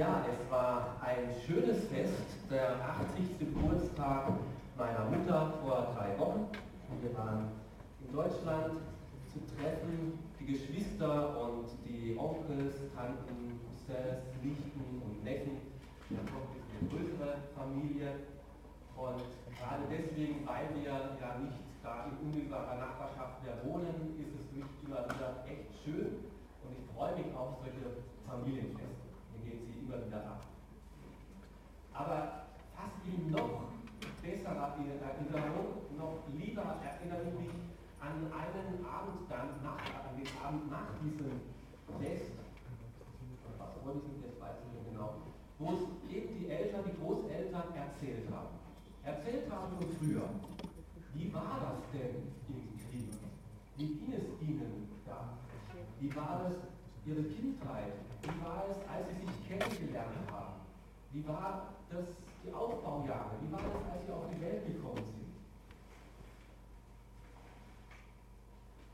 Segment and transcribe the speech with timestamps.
[0.00, 3.38] Ja, es war ein schönes Fest, der 80.
[3.38, 4.32] Geburtstag
[4.78, 6.48] meiner Mutter vor drei Wochen.
[7.02, 7.50] Wir waren
[8.00, 8.80] in Deutschland
[9.28, 15.60] zu treffen, die Geschwister und die Onkels, Tanten, Cousins, Nichten und Neffen.
[16.08, 18.24] Wir haben auch eine größere Familie.
[18.96, 19.20] Und
[19.52, 24.64] gerade deswegen, weil wir ja nicht da in unmittelbarer Nachbarschaft mehr wohnen, ist es für
[24.64, 26.24] mich immer wieder echt schön.
[26.64, 28.99] Und ich freue mich auf solche Familienfeste.
[29.90, 30.46] Immer wieder ab.
[31.92, 33.74] Aber fast in noch
[34.22, 37.50] besserer Erinnerung, noch lieber erinnere ich mich
[37.98, 41.42] an einen Abend dann, nach, an den Abend nach diesem
[41.98, 42.30] Fest,
[43.58, 45.14] was vor diesem Fest weiß ich nicht genau,
[45.58, 48.54] wo es eben die Eltern, die Großeltern erzählt haben.
[49.02, 50.30] Erzählt haben von früher.
[51.14, 53.10] Wie war das denn im Krieg?
[53.76, 55.34] Wie ging es ihnen da?
[55.98, 56.54] Wie war es
[57.04, 58.09] ihre Kindheit?
[58.22, 60.54] Wie war es, als sie sich kennengelernt haben?
[61.12, 62.04] Wie war das
[62.44, 63.30] die Aufbaujahre?
[63.42, 65.20] Wie war das, als sie auf die Welt gekommen sind?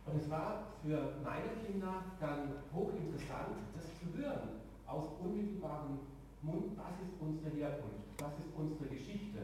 [0.06, 5.98] Und es war für meine Kinder dann hochinteressant, das zu hören aus unmittelbarem
[6.42, 9.38] Mund, was ist unsere Herkunft, was ist unsere Geschichte,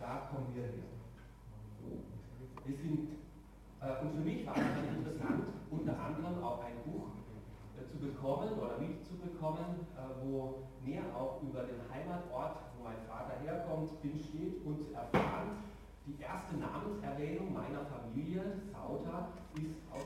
[0.00, 0.90] da kommen wir her.
[2.64, 3.10] Wir sind,
[3.80, 7.14] äh, und für mich war es dann interessant, unter anderem auch ein Buch
[7.78, 13.40] äh, zu bekommen oder mitzubekommen, äh, wo mehr auch über den Heimatort, wo mein Vater
[13.42, 15.64] herkommt, drin steht und erfahren,
[16.06, 18.40] die erste Namenserwähnung meiner Familie,
[18.72, 20.04] Sauter, ist aus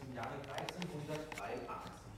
[0.00, 2.08] dem Jahre 1383.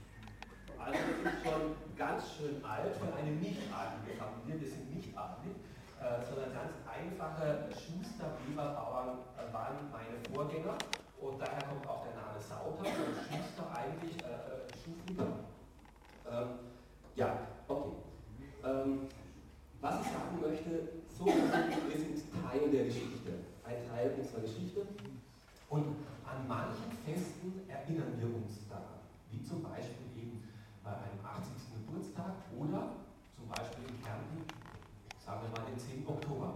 [0.79, 4.61] Also das ist schon ganz schön alt für eine nicht-adlige Familie.
[4.61, 5.55] Wir sind nicht adlig,
[5.99, 10.77] äh, sondern ganz einfache Schuster, Weberbauern äh, waren meine Vorgänger.
[11.19, 15.40] Und daher kommt auch der Name Sauter, Schuster eigentlich äh, Schufiger.
[16.31, 16.47] Ähm,
[17.15, 17.91] ja, okay.
[18.63, 18.99] Ähm,
[19.81, 24.87] was ich sagen möchte, so wir sind Teil der Geschichte, ein Teil unserer Geschichte.
[25.69, 30.43] Und an manchen Festen erinnern wir uns daran, wie zum Beispiel eben
[30.83, 31.51] bei einem 80.
[31.83, 32.95] Geburtstag oder
[33.35, 34.43] zum Beispiel in Kärnten,
[35.19, 36.07] sagen wir mal den 10.
[36.07, 36.55] Oktober.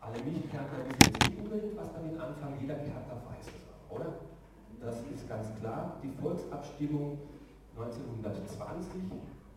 [0.00, 4.20] Alle Nicht-Kärntner wissen jetzt nicht unbedingt, was damit anfangen, jeder Kärntner weiß es oder?
[4.80, 5.96] Das ist ganz klar.
[6.02, 7.18] Die Volksabstimmung
[7.76, 9.02] 1920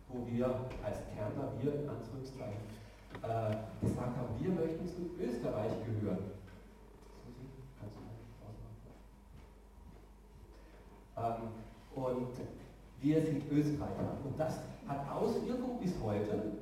[0.08, 0.46] wo wir
[0.82, 2.62] als Kärntner, wir in Anführungszeichen,
[3.22, 6.32] äh, gesagt haben, wir möchten zu Österreich gehören.
[11.16, 11.48] Ähm,
[11.94, 12.32] und
[13.00, 14.16] wir sind Österreicher.
[14.24, 16.52] Und das hat Auswirkungen bis heute.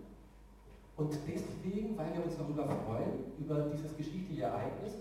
[0.96, 4.94] Und deswegen, weil wir uns darüber freuen, über dieses geschichtliche Ereignis,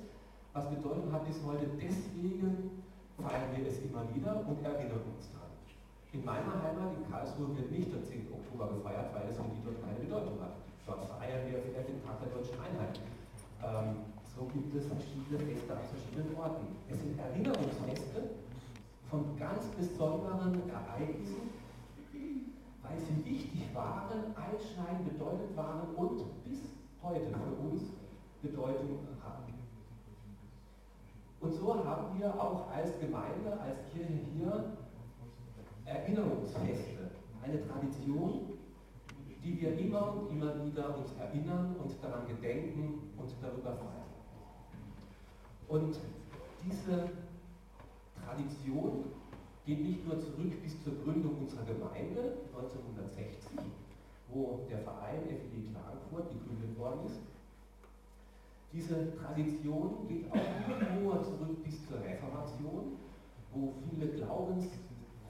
[0.54, 2.84] was Bedeutung hat bis heute, deswegen
[3.18, 5.45] feiern wir es immer wieder und erinnern uns daran.
[6.16, 8.32] In meiner Heimat in Karlsruhe wird nicht der 10.
[8.32, 10.56] Oktober gefeiert, weil es für die dort keine Bedeutung hat.
[10.88, 13.04] Dort feiern wir vielleicht den Tag der deutschen Einheit.
[13.60, 16.72] Ähm, so gibt es verschiedene Feste an verschiedenen Orten.
[16.88, 18.32] Es sind Erinnerungsfeste
[19.12, 21.52] von ganz besonderen Ereignissen,
[22.80, 26.64] weil sie wichtig waren, einschneidend bedeutet waren und bis
[27.04, 27.92] heute für uns
[28.42, 29.52] Bedeutung haben.
[31.42, 34.64] Und so haben wir auch als Gemeinde, als Kirche hier
[35.86, 37.12] Erinnerungsfeste,
[37.44, 38.58] eine Tradition,
[39.44, 44.06] die wir immer und immer wieder uns erinnern und daran gedenken und darüber feiern.
[45.68, 46.00] Und
[46.66, 47.10] diese
[48.26, 49.06] Tradition
[49.66, 53.60] geht nicht nur zurück bis zur Gründung unserer Gemeinde 1960,
[54.30, 57.20] wo der Verein FEG Klagenfurt gegründet worden ist.
[58.74, 62.98] Diese Tradition geht auch nicht nur zurück bis zur Reformation,
[63.54, 64.68] wo viele Glaubens-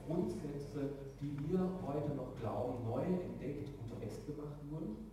[0.06, 0.90] Grundsätze,
[1.20, 5.10] die wir heute noch glauben, neu entdeckt und festgemacht wurden.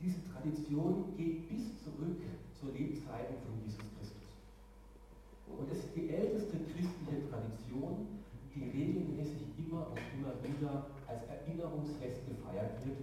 [0.00, 2.22] Diese Tradition geht bis zurück
[2.58, 4.28] zur Lebzeiten von Jesus Christus.
[5.46, 8.06] Und es ist die älteste christliche Tradition,
[8.54, 12.98] die regelmäßig immer und immer wieder als Erinnerungsfest gefeiert wird,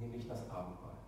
[0.00, 1.01] nämlich das Abendmahl.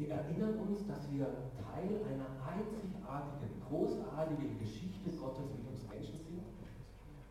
[0.00, 1.26] Wir erinnern uns, dass wir
[1.60, 6.40] Teil einer einzigartigen, großartigen Geschichte Gottes mit uns Menschen sind,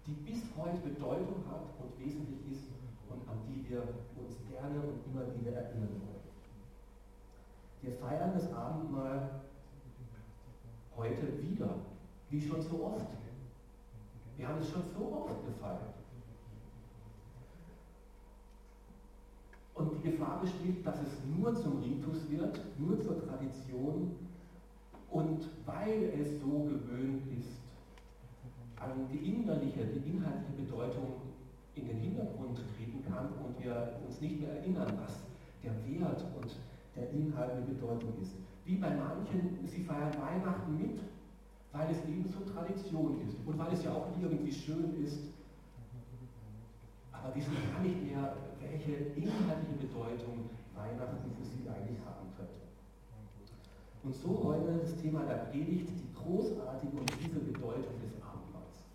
[0.06, 2.70] die bis heute Bedeutung hat und wesentlich ist
[3.10, 3.82] und an die wir
[4.22, 6.30] uns gerne und immer wieder erinnern wollen.
[7.82, 9.42] Wir feiern das Abendmahl
[10.96, 11.74] heute wieder,
[12.30, 13.08] wie schon so oft.
[14.38, 15.99] Wir haben es schon so oft gefeiert.
[19.80, 24.12] Und die Gefahr besteht, dass es nur zum Ritus wird, nur zur Tradition
[25.10, 27.56] und weil es so gewöhnt ist,
[28.76, 31.22] an die innerliche, die inhaltliche Bedeutung
[31.76, 35.24] in den Hintergrund treten kann und wir uns nicht mehr erinnern, was
[35.64, 36.56] der Wert und
[36.96, 38.36] der Inhalt der Bedeutung ist.
[38.66, 41.00] Wie bei manchen, sie feiern Weihnachten mit,
[41.72, 45.20] weil es eben so Tradition ist und weil es ja auch irgendwie schön ist,
[47.22, 52.64] aber wissen gar nicht mehr, welche inhaltliche Bedeutung Weihnachten für sie eigentlich haben könnte.
[54.04, 58.88] Und so heute das Thema der Predigt, die großartige und tiefe Bedeutung des Abendmahls.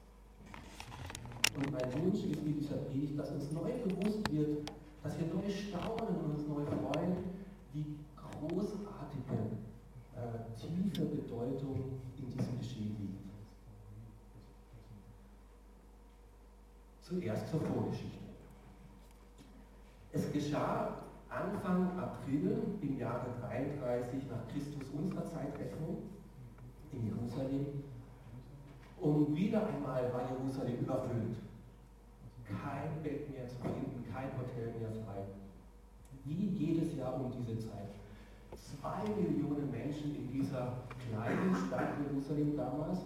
[1.56, 4.70] Und mein Wunsch ist mit dieser Predigt, dass uns neu bewusst wird,
[5.02, 7.16] dass wir neu staunen und uns neu freuen,
[7.74, 9.60] wie großartige,
[10.16, 13.24] äh, tiefe Bedeutung in diesem Geschehen liegt.
[17.14, 18.18] Zuerst zur Vorgeschichte.
[20.12, 25.98] Es geschah Anfang April im Jahre 33 nach Christus unserer Zeitrechnung
[26.92, 27.84] in Jerusalem.
[29.00, 31.36] Und wieder einmal war Jerusalem überfüllt.
[32.46, 35.22] Kein Bett mehr zu finden, kein Hotel mehr frei.
[36.24, 37.90] Wie jedes Jahr um diese Zeit.
[38.56, 43.00] Zwei Millionen Menschen in dieser kleinen Stadt Jerusalem damals.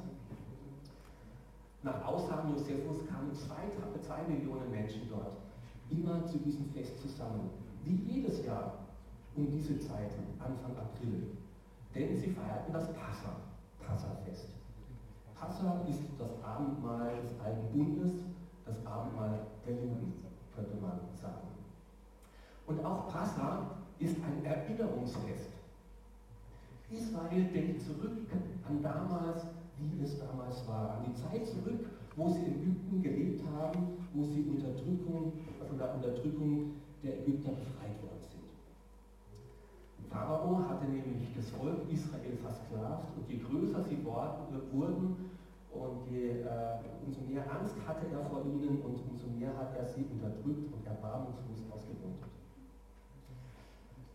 [1.89, 3.65] Nach Aussagen Josephus kamen zwei,
[4.03, 5.39] zwei Millionen Menschen dort
[5.89, 7.49] immer zu diesem Fest zusammen
[7.83, 8.75] wie jedes Jahr
[9.35, 11.29] um diese Zeit, Anfang April.
[11.95, 13.37] Denn sie feierten das Passa,
[13.81, 14.49] Passafest.
[15.35, 18.13] Passa ist das Abendmahl des Alten Bundes,
[18.67, 20.13] das Abendmahl der Juden,
[20.55, 21.49] könnte man sagen.
[22.67, 23.63] Und auch Passa
[23.99, 25.53] ist ein Erinnerungsfest.
[26.91, 28.19] Israel denkt zurück
[28.69, 29.47] an damals,
[29.79, 31.87] wie es damals war, an die Zeit zurück,
[32.17, 35.33] wo sie in Ägypten gelebt haben, wo sie Unterdrückung,
[35.67, 36.73] von der Unterdrückung
[37.03, 38.39] der Ägypter befreit worden sind.
[40.11, 45.31] Pharao hatte nämlich das Volk Israel versklavt und je größer sie wurden
[45.71, 49.85] und je, äh, umso mehr Angst hatte er vor ihnen und umso mehr hat er
[49.85, 52.33] sie unterdrückt und erbarmungslos ausgebeutet.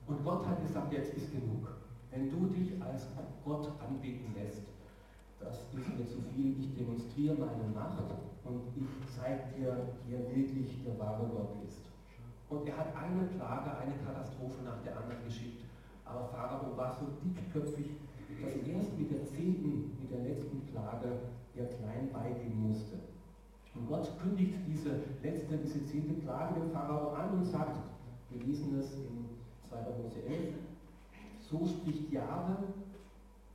[0.07, 1.71] Und Gott hat gesagt, jetzt ist genug.
[2.12, 3.07] Wenn du dich als
[3.45, 4.63] Gott anbeten lässt,
[5.43, 8.03] das ist mir zu viel, ich demonstriere meine Macht
[8.43, 9.75] und ich zeige dir,
[10.07, 11.81] wer wirklich der wahre Gott ist.
[12.49, 15.63] Und er hat eine Plage, eine Katastrophe nach der anderen geschickt.
[16.05, 17.97] Aber Pharao war so dickköpfig,
[18.41, 21.19] dass erst mit der zehnten, mit der letzten Plage
[21.55, 22.99] er klein beigeben musste.
[23.75, 27.77] Und Gott kündigt diese letzte, diese zehnte Plage dem Pharao an und sagt,
[28.29, 29.25] wir lesen es in
[29.67, 29.77] 2.
[30.01, 30.53] Mose 11,
[31.39, 32.57] so spricht Jahwe,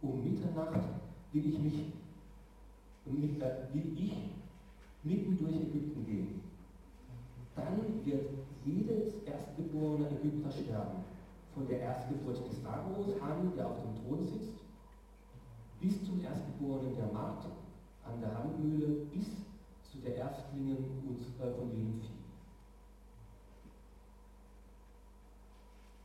[0.02, 0.82] um Mitternacht
[1.32, 1.78] will ich mich,
[3.06, 4.12] äh, will ich
[5.02, 6.40] mitten durch Ägypten gehen.
[7.54, 8.30] Dann wird
[8.64, 11.04] jedes erstgeborene Ägypter sterben,
[11.54, 14.58] von der Erstgeburt des Pharaos an, der auf dem Thron sitzt,
[15.80, 17.46] bis zum Erstgeborenen der Magd
[18.04, 19.26] an der Handmühle, bis
[19.90, 22.18] zu der Erstlingen äh, von jedem Vieh.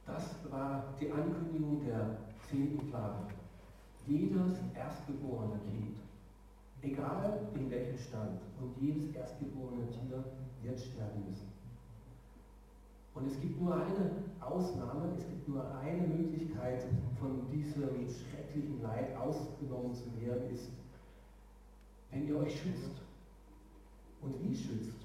[0.05, 2.17] Das war die Ankündigung der
[2.49, 3.42] zehnten Plage.
[4.05, 5.95] Jedes erstgeborene Kind,
[6.81, 10.23] egal in welchem Stand, und jedes erstgeborene Tier
[10.61, 11.47] wird sterben müssen.
[13.15, 14.11] Und es gibt nur eine
[14.41, 16.83] Ausnahme, es gibt nur eine Möglichkeit,
[17.19, 20.69] von diesem schrecklichen Leid ausgenommen zu werden, ist,
[22.11, 23.01] wenn ihr euch schützt.
[24.21, 24.97] Und wie schützt?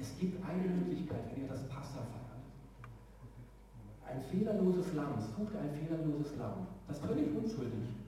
[0.00, 2.30] Es gibt eine Möglichkeit, wenn ihr das Passa feiert.
[4.06, 7.99] Ein fehlerloses Lamm, sucht ein fehlerloses Lamm, das völlig unschuldig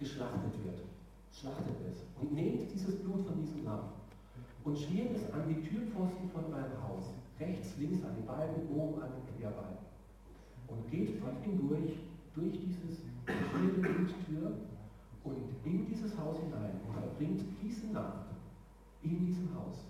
[0.00, 0.80] geschlachtet wird.
[1.30, 3.92] Schlachtet es und nehmt dieses Blut von diesem Lamm
[4.64, 9.00] und schmiert es an die Türpfosten von eurem Haus rechts, links an die Balken, oben
[9.00, 9.86] an den Querbalken.
[10.68, 11.98] Und geht von hindurch,
[12.34, 14.52] durch dieses schwere Bluttür
[15.24, 18.26] und in dieses Haus hinein und verbringt diese Nacht
[19.02, 19.84] in diesem Haus.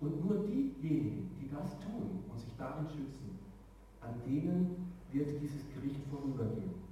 [0.00, 3.38] Und nur diejenigen, die das tun und sich darin schützen,
[4.00, 6.83] an denen wird dieses Gericht vorübergehen.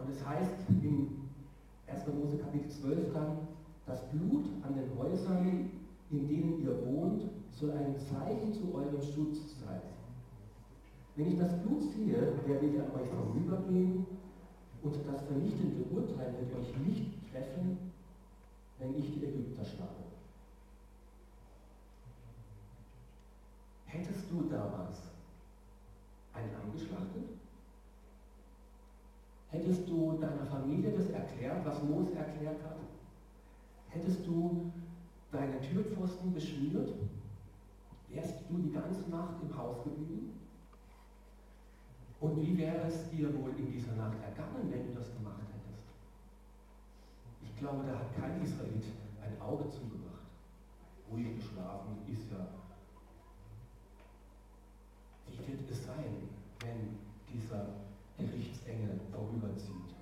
[0.00, 1.28] Und es heißt in
[1.86, 2.06] 1.
[2.14, 3.48] Mose Kapitel 12 dann,
[3.86, 5.70] das Blut an den Häusern,
[6.10, 9.80] in denen ihr wohnt, soll ein Zeichen zu eurem Schutz sein.
[11.16, 14.06] Wenn ich das Blut sehe, werde ich an euch vorübergehen
[14.82, 17.92] und das vernichtende Urteil wird euch nicht treffen,
[18.78, 19.90] wenn ich die Ägypter schlage.
[23.86, 24.96] Hättest du damals
[26.32, 27.39] ein Lamm geschlachtet?
[29.50, 32.76] Hättest du deiner Familie das erklärt, was Mose erklärt hat?
[33.88, 34.70] Hättest du
[35.32, 36.88] deine Türpfosten beschmiert?
[38.08, 40.32] Wärst du die ganze Nacht im Haus geblieben?
[42.20, 45.82] Und wie wäre es dir wohl in dieser Nacht ergangen, wenn du das gemacht hättest?
[47.42, 48.84] Ich glaube, da hat kein Israelit
[49.22, 50.28] ein Auge zugemacht.
[51.10, 52.46] Ruhig geschlafen ist ja.
[55.26, 56.28] Wie wird es sein,
[56.60, 56.98] wenn
[57.32, 57.89] dieser
[58.20, 59.94] Gerichtsengel vorüberzieht?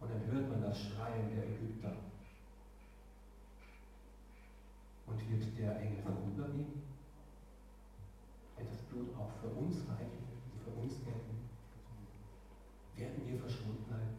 [0.00, 1.92] Und dann hört man das Schreien der Ägypter.
[5.06, 6.82] Und wird der Engel vorübergehen?
[8.56, 10.24] Wird das Blut auch für uns reichen,
[10.64, 11.48] für uns gelten?
[12.96, 14.16] Werden wir verschont bleiben?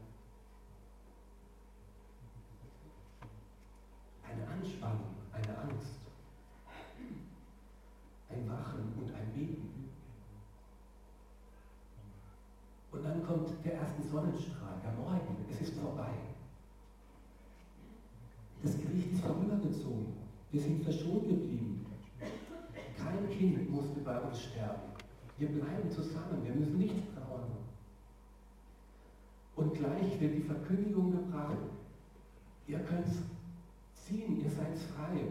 [4.24, 6.00] Eine Anspannung, eine Angst,
[8.30, 9.90] ein Wachen und ein Beten.
[12.92, 16.12] Und dann kommt der erste Sonnenstrahl, der Morgen, es ist vorbei.
[18.64, 20.14] Das Gericht ist vorübergezogen.
[20.52, 21.86] Wir sind verschont geblieben.
[22.98, 24.82] Kein Kind musste bei uns sterben.
[25.38, 27.50] Wir bleiben zusammen, wir müssen nicht trauern.
[29.56, 31.58] Und gleich wird die Verkündigung gebracht,
[32.68, 33.08] ihr könnt
[33.96, 35.22] ziehen, ihr seid frei.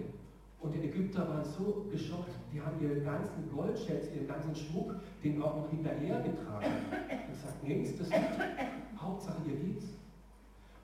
[0.60, 5.42] Und die Ägypter waren so geschockt, die haben ihren ganzen Goldschätze, ihren ganzen Schmuck, den
[5.42, 6.66] auch noch hinterher getragen.
[6.92, 9.00] Und gesagt, nehmt das nicht.
[9.00, 9.86] Hauptsache ihr geht's.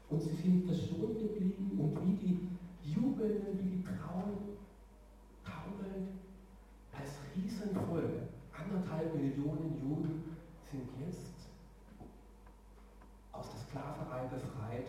[0.09, 2.49] Und sie sind verschont geblieben und wie die
[2.91, 4.57] Jubelnden, wie die Trauen,
[5.45, 6.09] taumelnd,
[6.97, 10.25] als Riesenfolge, anderthalb Millionen Juden
[10.71, 11.51] sind jetzt
[13.33, 14.87] aus der Sklaverei befreit,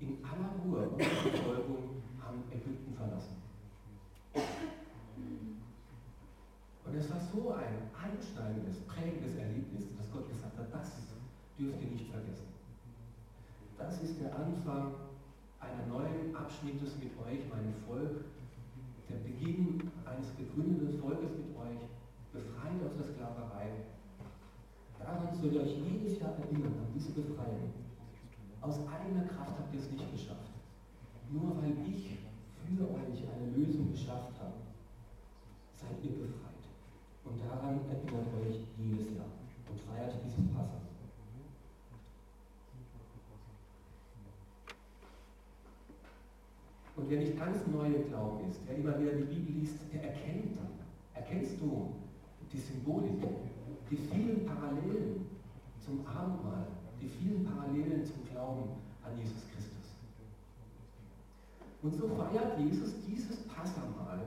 [0.00, 3.43] in aller Ruhe, ohne Verfolgung, haben Ägypten verlassen.
[6.84, 10.90] Und es war so ein einschneidendes, prägendes Erlebnis, dass Gott gesagt hat, das
[11.58, 12.46] dürft ihr nicht vergessen.
[13.78, 14.94] Das ist der Anfang
[15.60, 18.24] einer neuen Abschnittes mit euch, meinem Volk,
[19.08, 21.80] der Beginn eines gegründeten Volkes mit euch,
[22.32, 23.70] befreit aus der Sklaverei.
[24.98, 27.72] Daran sollt ihr euch jedes Jahr erinnern, an diese Befreiung.
[28.60, 30.50] Aus eigener Kraft habt ihr es nicht geschafft.
[31.30, 32.23] Nur weil ich
[32.64, 34.64] für euch eine Lösung geschafft habe,
[35.76, 36.64] seid ihr befreit.
[37.24, 39.32] Und daran erinnert euch jedes Jahr
[39.68, 40.84] und feiert diesen Passa.
[46.96, 50.04] Und wer nicht ganz neu im Glauben ist, wer immer wieder die Bibel liest, der
[50.04, 50.72] erkennt dann.
[51.14, 51.90] Erkennst du
[52.52, 53.20] die Symbolik,
[53.90, 55.26] die vielen Parallelen
[55.84, 56.66] zum Abendmahl,
[57.02, 58.70] die vielen Parallelen zum Glauben
[59.04, 59.53] an Jesus Christus.
[61.84, 64.26] Und so feiert Jesus dieses Passamal,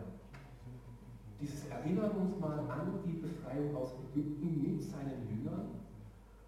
[1.41, 5.75] dieses Erinnerungsmal an die Befreiung aus Ägypten mit seinen Jüngern.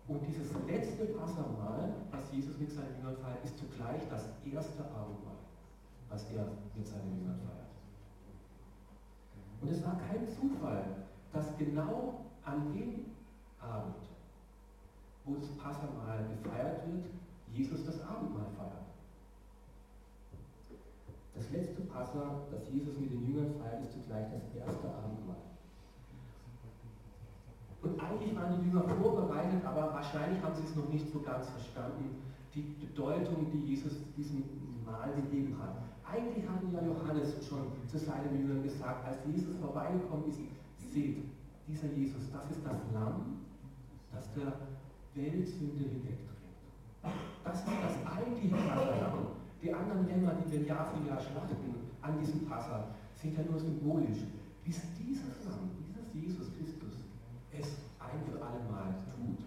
[0.08, 5.40] Und dieses letzte Passamal, was Jesus mit seinen Jüngern feiert, ist zugleich das erste Abendmahl
[6.10, 7.70] was er mit seinen Jüngern feiert.
[9.62, 10.84] Und es war kein Zufall,
[11.32, 13.06] dass genau an dem
[13.60, 13.96] Abend,
[15.26, 17.06] wo das Passamal gefeiert wird,
[17.54, 18.89] Jesus das Abendmahl feiert.
[21.40, 25.40] Das letzte Passa, das Jesus mit den Jüngern feiert, ist zugleich das erste Abendmahl.
[27.82, 31.48] Und eigentlich waren die Jünger vorbereitet, aber wahrscheinlich haben sie es noch nicht so ganz
[31.48, 32.20] verstanden,
[32.54, 34.44] die Bedeutung, die Jesus diesem
[34.86, 35.80] Mahl gegeben hat.
[36.04, 40.40] Eigentlich hatte ja Johannes schon zu seinen Jüngern gesagt, als Jesus vorbeigekommen ist,
[40.92, 41.24] seht,
[41.70, 43.40] dieser Jesus, das ist das Lamm,
[44.12, 44.60] das der
[45.16, 46.20] Weltsünde hinwegträgt.
[47.46, 49.39] Das war das eigentliche Passalam.
[49.62, 53.60] Die anderen Lämmer, die wir Jahr für Jahr schlachten an diesem Passa, sind ja nur
[53.60, 54.20] symbolisch.
[54.64, 56.96] Bis dieses Lamm, dieses Jesus Christus,
[57.52, 57.68] es
[58.00, 59.46] ein für alle Mal tut.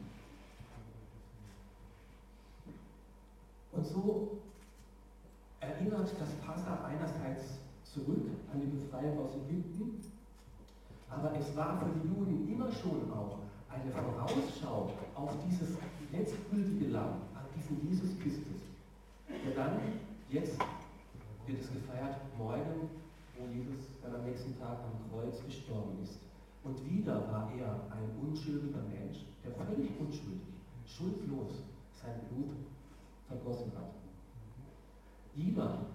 [3.73, 4.39] Und so
[5.61, 10.01] erinnert das Passa einerseits zurück an die Befreiung aus Ägypten,
[11.09, 13.39] aber es war für die Juden immer schon auch
[13.69, 15.77] eine Vorausschau auf dieses
[16.11, 18.61] letztgültige Lamm, an diesen Jesus Christus,
[19.29, 19.79] der dann,
[20.33, 20.59] jetzt
[21.47, 22.89] wird es gefeiert, morgen,
[23.37, 26.19] wo Jesus dann am nächsten Tag am Kreuz gestorben ist.
[26.65, 30.41] Und wieder war er ein unschuldiger Mensch, der völlig unschuldig,
[30.87, 31.61] schuldlos
[31.93, 32.57] sein Blut
[33.29, 33.93] vergossen hat.
[35.35, 35.87] Lieber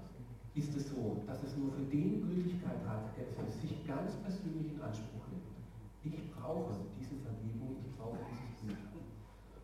[0.53, 4.13] ist es so, dass es nur für den Gültigkeit hat, der es für sich ganz
[4.17, 5.57] persönlich in Anspruch nimmt.
[6.03, 8.77] Ich brauche diese Vergebung, ich brauche dieses Blut.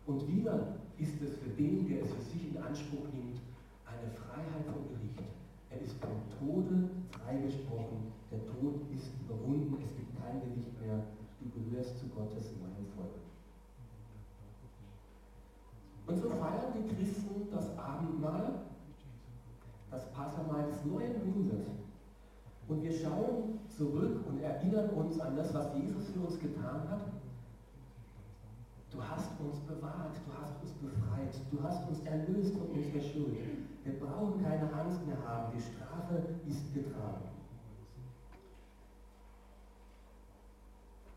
[0.06, 3.40] Und wieder ist es für den, der es für sich in Anspruch nimmt,
[4.04, 5.24] eine Freiheit vom Gericht.
[5.70, 11.00] Er ist vom Tode freigesprochen, der Tod ist überwunden, es gibt kein Gericht mehr,
[11.40, 13.16] du gehörst zu Gottes neuem Volk.
[16.06, 18.60] Und so feiern die Christen das Abendmahl
[19.90, 21.66] das Passamal des neuen Bundes.
[22.66, 27.06] Und wir schauen zurück und erinnern uns an das, was Jesus für uns getan hat.
[28.90, 33.38] Du hast uns bewahrt, du hast uns befreit, du hast uns erlöst von unserer Schuld.
[33.84, 35.52] Wir brauchen keine Angst mehr haben.
[35.54, 37.28] Die Strafe ist getragen.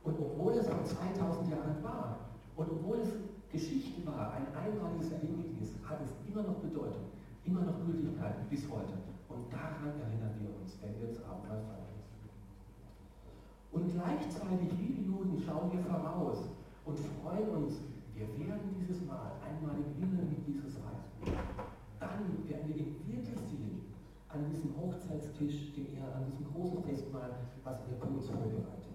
[0.03, 2.17] Und obwohl es auch 2000 Jahre war
[2.55, 3.09] und obwohl es
[3.51, 7.12] Geschichte war, ein einmaliges Erlebnis, hat es immer noch Bedeutung,
[7.45, 8.93] immer noch Gültigkeit bis heute.
[9.29, 11.88] Und daran erinnern wir uns, wenn wir das Abendmahl feiern.
[13.71, 16.50] Und gleichzeitig, wie die Juden, schauen wir voraus
[16.86, 17.81] und freuen uns,
[18.13, 21.66] wir werden dieses Mal einmal im Himmel mit Jesus reisen.
[22.08, 23.82] Dann werden wir ihn wirklich sehen
[24.30, 27.32] an diesem Hochzeitstisch, den er an diesem großen Festmahl,
[27.64, 28.88] was er für uns vorbereitet.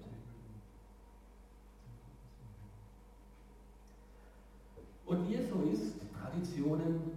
[5.04, 7.12] Und wie es so ist, Traditionen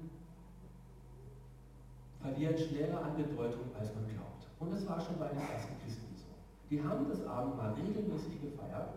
[2.22, 4.48] verlieren schneller an Bedeutung, als man glaubt.
[4.60, 6.26] Und das war schon bei den ersten Christen so.
[6.70, 8.96] Die haben das Abendmahl regelmäßig gefeiert,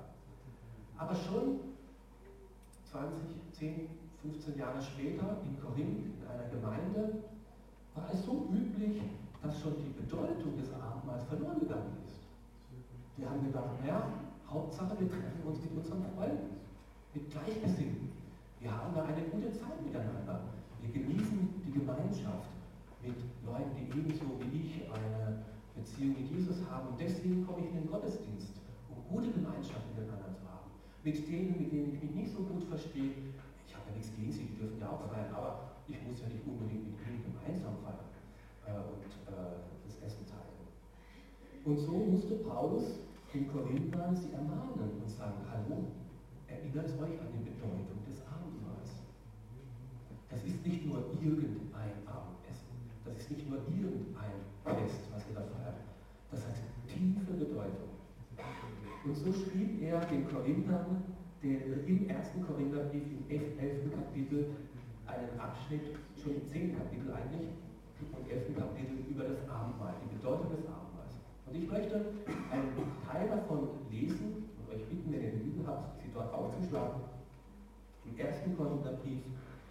[0.97, 1.61] aber schon
[2.91, 3.19] 20,
[3.53, 3.89] 10,
[4.23, 7.23] 15 Jahre später in Korinth, in einer Gemeinde,
[7.95, 9.03] war es so üblich,
[9.43, 12.27] dass schon die Bedeutung des Abendmahls verloren gegangen ist.
[13.17, 14.03] Die haben gedacht, naja,
[14.51, 16.59] Hauptsache wir treffen uns mit unseren Freunden,
[17.15, 18.11] mit Gleichgesinnten.
[18.61, 20.41] Wir haben da eine gute Zeit miteinander.
[20.83, 22.51] Wir genießen die Gemeinschaft
[23.03, 23.15] mit
[23.47, 25.45] Leuten, die ebenso wie ich eine
[25.77, 26.89] Beziehung mit Jesus haben.
[26.89, 28.59] Und deswegen komme ich in den Gottesdienst,
[28.91, 30.71] um gute Gemeinschaft miteinander zu haben.
[31.05, 33.15] Mit denen, mit denen ich mich nicht so gut verstehe.
[33.89, 36.93] Ja nichts gegen sie, die dürfen ja auch feiern, aber ich muss ja nicht unbedingt
[36.93, 38.05] mit ihnen gemeinsam feiern
[38.69, 39.01] äh, und
[39.33, 40.61] äh, das Essen teilen.
[41.65, 43.01] Und so musste Paulus
[43.33, 45.89] in Korinthern sie ermahnen und sagen, hallo,
[46.49, 49.09] erinnert euch an die Bedeutung des Abendmahls.
[50.29, 55.45] Das ist nicht nur irgendein Abendessen, das ist nicht nur irgendein Fest, was ihr da
[55.49, 55.81] feiert.
[56.31, 57.89] Das hat tiefe Bedeutung.
[59.05, 63.93] Und so schrieb er den Korinthern den, im ersten Korintherbrief im 11.
[63.93, 64.51] Kapitel
[65.07, 66.77] einen Abschnitt, schon im 10.
[66.77, 67.49] Kapitel eigentlich,
[68.13, 68.55] und 11.
[68.57, 71.15] Kapitel über das Abendmahl, die Bedeutung des Abendmahls.
[71.47, 72.15] Und ich möchte
[72.51, 72.71] einen
[73.07, 77.03] Teil davon lesen und euch bitten, wenn ihr die Bibel habt, sie dort aufzuschlagen.
[78.07, 79.25] Im ersten Korintherbrief,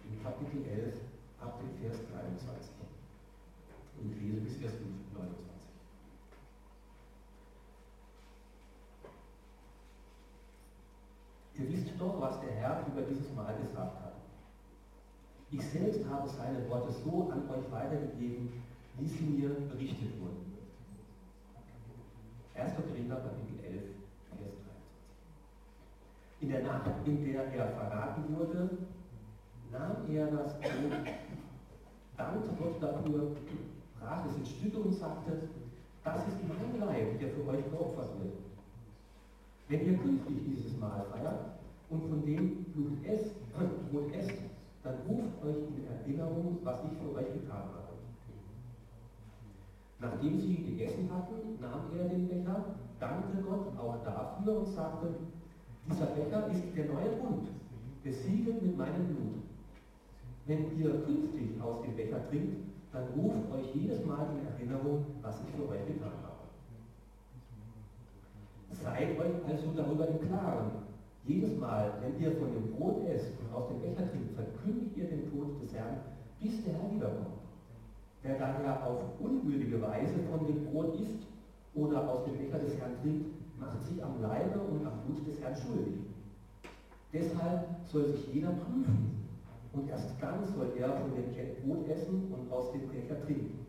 [0.04, 1.00] im Kapitel 11,
[1.40, 2.74] ab dem Vers 23.
[4.00, 4.97] Und ich lese bis Vers 29.
[11.58, 14.12] Ihr wisst doch, was der Herr über dieses Mal gesagt hat.
[15.50, 18.62] Ich selbst habe seine Worte so an euch weitergegeben,
[18.98, 20.54] wie sie mir berichtet wurden.
[22.54, 22.74] 1.
[22.76, 23.82] Korinther, Kapitel 11,
[24.28, 24.72] Vers 23.
[26.40, 28.70] In der Nacht, in der er verraten wurde,
[29.72, 30.92] nahm er das Brot,
[32.16, 33.36] dankte Gott dafür,
[33.98, 35.48] brach es in Stücke und sagte,
[36.04, 38.47] das ist mein Leib, der für euch geopfert wird.
[39.68, 41.58] Wenn ihr künftig dieses Mahl feiert
[41.90, 43.34] und von dem Blut esst,
[43.90, 44.38] Brot esst,
[44.82, 47.88] dann ruft euch in Erinnerung, was ich für euch getan habe.
[50.00, 52.64] Nachdem sie gegessen hatten, nahm er den Becher,
[52.98, 55.08] dankte Gott auch dafür und sagte,
[55.86, 57.48] dieser Becher ist der neue Bund,
[58.02, 59.42] besiegelt mit meinem Blut.
[60.46, 62.56] Wenn ihr künftig aus dem Becher trinkt,
[62.92, 66.27] dann ruft euch jedes Mal in Erinnerung, was ich für euch getan habe.
[68.82, 70.70] Seid euch also darüber im Klaren.
[71.24, 75.08] Jedes Mal, wenn ihr von dem Brot esst und aus dem Becher trinkt, verkündigt ihr
[75.08, 75.98] den Tod des Herrn,
[76.40, 77.38] bis der Herr wiederkommt.
[78.22, 81.26] Wer daher auf unwürdige Weise von dem Brot isst
[81.74, 83.26] oder aus dem Becher des Herrn trinkt,
[83.60, 85.94] macht sich am Leibe und am Blut des Herrn schuldig.
[87.12, 89.18] Deshalb soll sich jeder prüfen,
[89.72, 91.28] und erst dann soll er von dem
[91.62, 93.66] Brot essen und aus dem Becher trinken.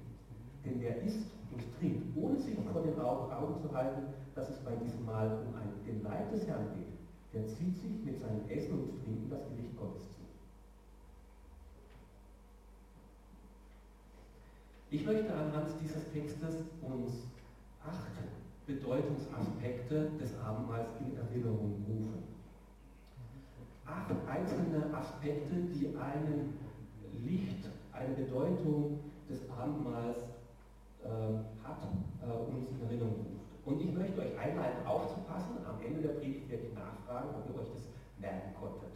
[0.65, 4.03] Denn wer isst und trinkt, ohne sich vor den Augen zu halten,
[4.39, 6.95] dass es bei diesem Mal um einen, den Leib des Herrn geht,
[7.33, 10.23] der zieht sich mit seinem Essen und Trinken das Gericht Gottes zu.
[14.91, 17.27] Ich möchte anhand dieses Textes uns
[17.85, 18.07] acht
[18.65, 22.23] Bedeutungsaspekte des Abendmahls in Erinnerung rufen
[23.85, 26.53] acht einzelne Aspekte, die einen
[27.25, 30.17] Licht, eine Bedeutung des Abendmahls
[31.03, 31.07] äh,
[31.63, 31.81] hat,
[32.21, 33.38] äh, uns in Erinnerung ruft.
[33.69, 35.61] Und ich möchte euch einleiten, aufzupassen.
[35.63, 37.85] Am Ende der Predigt werde ich nachfragen, ob ihr euch das
[38.19, 38.89] merken konntet.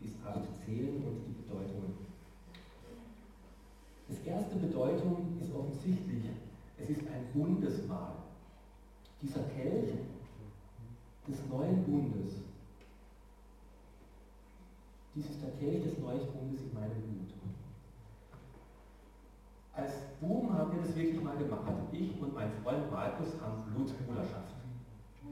[0.00, 1.96] Bis acht zählen und die Bedeutungen.
[4.08, 6.24] Das erste Bedeutung ist offensichtlich,
[6.78, 8.12] es ist ein Bundesmahl.
[9.22, 9.94] Dieser Kelch
[11.26, 12.34] des neuen Bundes
[15.16, 17.25] dies ist der Kelch des Neuen Bundes in meinem Blut.
[19.76, 21.70] Als Buben haben wir das wirklich mal gemacht.
[21.92, 24.54] Ich und mein Freund Markus haben Blutbruderschaft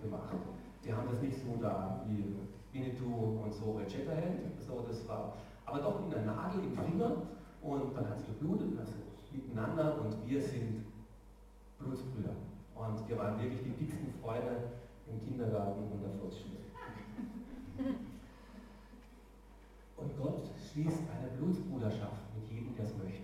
[0.02, 0.36] gemacht.
[0.84, 2.36] Die haben das nicht so da wie
[2.72, 5.32] Winnetou und so Shatterhand, so das war,
[5.64, 7.16] aber doch mit einer Nadel im Finger
[7.62, 8.92] Und dann hat sie geblutet, also
[9.32, 10.84] miteinander und wir sind
[11.78, 12.36] Blutsbrüder.
[12.74, 14.72] Und wir waren wirklich die dicksten Freunde
[15.08, 16.58] im Kindergarten und der Volksschule.
[19.96, 23.23] Und Gott schließt eine Blutsbruderschaft mit jedem, der es möchte.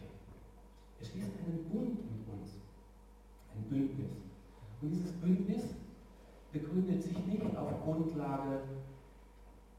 [1.01, 2.51] Er schließt einen Bund mit uns,
[3.55, 4.11] ein Bündnis.
[4.81, 5.75] Und dieses Bündnis
[6.53, 8.61] begründet sich nicht auf Grundlage,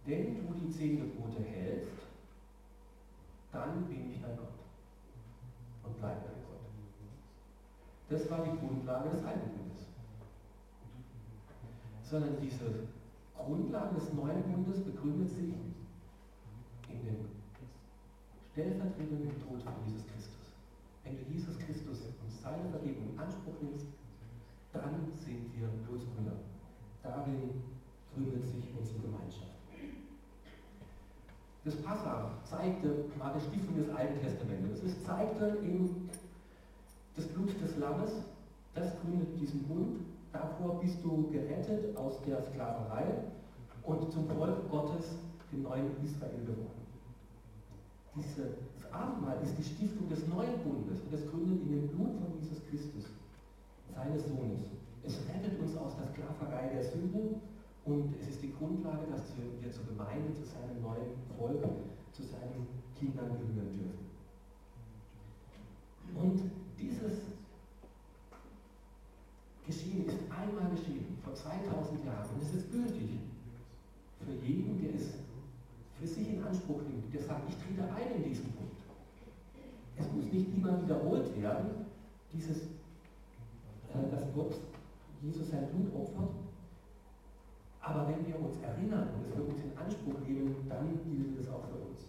[0.06, 1.92] wenn du die zehn Gebote hältst,
[3.52, 4.48] dann bin ich dein Gott
[5.84, 6.52] und bleib dein Gott.
[8.10, 9.88] Das war die Grundlage des Alten Bundes.
[12.04, 12.88] Sondern diese
[13.38, 15.54] Grundlage des neuen Bundes begründet sich
[16.90, 17.26] in dem
[18.52, 20.21] stellvertretenden Tod von Jesus Christus.
[21.12, 23.86] Wenn du Jesus Christus und seine Vergebung in Anspruch nimmst,
[24.72, 26.40] dann sind wir Blutsbrüder.
[27.04, 27.52] Darin
[28.14, 29.52] gründet sich unsere Gemeinschaft.
[31.66, 34.84] Das Passa zeigte mal die Stiftung des Alten Testamentes.
[34.84, 36.10] Es zeigte eben
[37.18, 38.12] das Blut des Lammes,
[38.74, 40.00] das gründet diesen Bund.
[40.32, 43.04] Davor bist du gerettet aus der Sklaverei
[43.84, 45.18] und zum Volk Gottes,
[45.52, 46.88] dem neuen Israel geworden.
[48.16, 48.54] Diese,
[48.92, 52.60] Abendmahl ist die Stiftung des neuen Bundes und es gründet in dem Blut von Jesus
[52.70, 53.06] Christus,
[53.94, 54.62] seines Sohnes.
[55.04, 57.42] Es rettet uns aus der Sklaverei der Sünde
[57.86, 61.64] und es ist die Grundlage, dass wir zur Gemeinde, zu seinem neuen Volk,
[62.12, 62.68] zu seinen
[63.00, 64.12] Kindern gehören dürfen.
[66.16, 67.32] Und dieses
[69.66, 72.30] Geschehen ist einmal geschehen, vor 2000 Jahren.
[72.36, 73.20] Und es ist gültig
[74.20, 75.14] für jeden, der es
[76.00, 78.71] für sich in Anspruch nimmt, der sagt, ich trete ein in diesen Punkt.
[80.02, 81.86] Es muss nicht immer wiederholt werden,
[82.34, 82.64] dieses,
[83.94, 84.56] äh, dass Gott
[85.22, 86.34] Jesus sein Blut opfert.
[87.82, 91.48] Aber wenn wir uns erinnern und es für uns in Anspruch nehmen, dann gilt es
[91.50, 92.00] auch für uns.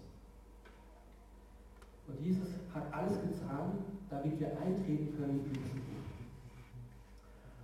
[2.08, 6.08] Und Jesus hat alles getan, damit wir eintreten können in diesen Bund.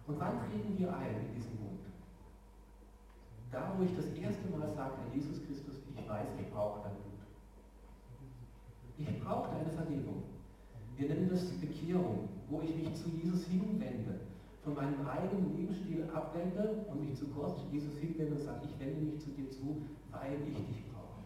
[0.06, 1.80] Und wann treten wir ein in diesen Bund?
[3.50, 7.07] Da, wo ich das erste Mal sage, Jesus Christus, ich weiß, ich brauche dein Blut.
[8.98, 10.24] Ich brauche deine Vergebung.
[10.96, 14.18] Wir nennen das Bekehrung, wo ich mich zu Jesus hinwende,
[14.64, 19.00] von meinem eigenen Lebensstil abwende und mich zu Gott, Jesus hinwende und sage, ich wende
[19.00, 21.22] mich zu dir zu, weil ich dich brauche.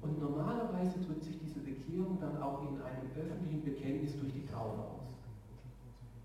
[0.00, 4.80] Und normalerweise drückt sich diese Bekehrung dann auch in einem öffentlichen Bekenntnis durch die Taufe
[4.80, 5.12] aus.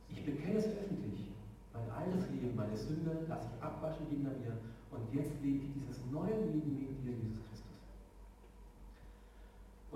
[0.09, 1.27] Ich bekenne es öffentlich.
[1.73, 4.55] Mein altes Leben, meine Sünde lasse ich abwaschen hinter mir
[4.91, 7.46] und jetzt lebe ich dieses neue Leben mit dir, Jesus.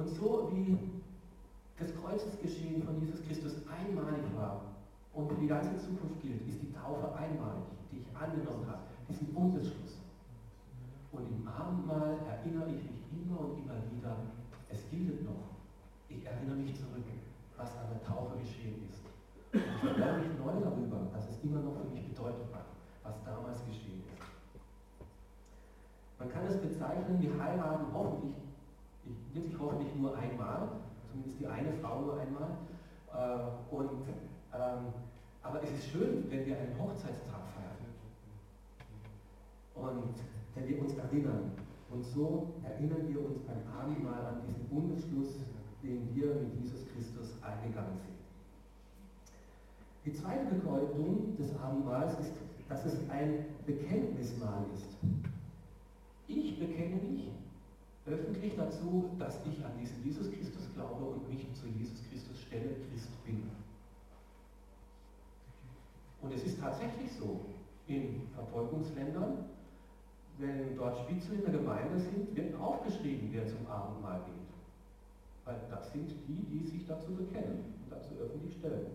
[0.01, 0.79] Und so wie
[1.77, 4.65] das Kreuzesgeschehen von Jesus Christus einmalig war
[5.13, 9.31] und für die ganze Zukunft gilt, ist die Taufe einmalig, die ich angenommen habe, diesen
[9.31, 10.01] Bundesschluss.
[11.11, 14.17] Und im Abendmahl erinnere ich mich immer und immer wieder,
[14.73, 15.53] es gilt noch.
[16.09, 17.05] Ich erinnere mich zurück,
[17.57, 19.05] was an der Taufe geschehen ist.
[19.53, 22.65] Und ich freue mich neu darüber, dass es immer noch für mich Bedeutung hat,
[23.03, 24.17] was damals geschehen ist.
[26.17, 28.50] Man kann es bezeichnen, wir heiraten hoffentlich,
[29.33, 30.69] wirklich hoffentlich nur einmal,
[31.09, 32.57] zumindest die eine Frau nur einmal.
[33.13, 33.89] Äh, und,
[34.53, 34.93] ähm,
[35.43, 37.81] aber es ist schön, wenn wir einen Hochzeitstag feiern.
[39.75, 40.13] Und
[40.55, 41.51] wenn wir uns erinnern.
[41.89, 45.35] Und so erinnern wir uns beim Abendmahl an diesen Bundesschluss,
[45.83, 48.11] den wir mit Jesus Christus eingegangen sind.
[50.05, 52.33] Die zweite Bedeutung des Abendmahls ist,
[52.69, 54.97] dass es ein Bekenntnismahl ist.
[56.27, 57.29] Ich bekenne mich
[58.05, 62.75] öffentlich dazu, dass ich an diesen Jesus Christus glaube und mich zu Jesus Christus stelle,
[62.89, 63.43] Christ bin.
[66.21, 67.45] Und es ist tatsächlich so,
[67.87, 69.45] in Verfolgungsländern,
[70.37, 74.35] wenn dort Spitzel in der Gemeinde sind, wird aufgeschrieben, wer zum Abendmahl geht.
[75.45, 78.87] Weil das sind die, die sich dazu bekennen und dazu öffentlich stellen.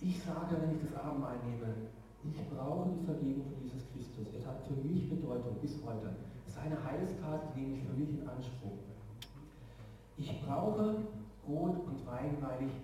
[0.00, 1.74] Ich sage, wenn ich das Abendmahl nehme,
[2.24, 4.26] ich brauche die Vergebung von Jesus Christus.
[4.34, 6.10] Es hat für mich Bedeutung bis heute.
[6.46, 8.78] Seine Heilstat nehme ich für mich in Anspruch.
[10.16, 10.96] Ich brauche
[11.46, 12.74] Brot und Wein, weil ich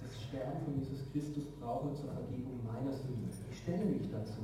[0.00, 3.28] das Sterben von Jesus Christus brauche zur Vergebung meiner Sünde.
[3.50, 4.40] Ich stelle mich dazu.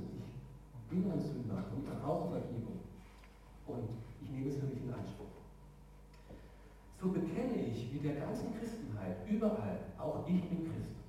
[0.74, 2.80] Ich bin ein Sünder und brauche Vergebung.
[3.66, 3.88] Und
[4.20, 5.30] ich nehme es für mich in Anspruch.
[7.00, 10.99] So bekenne ich mit der ganzen Christenheit überall, auch ich bin Christ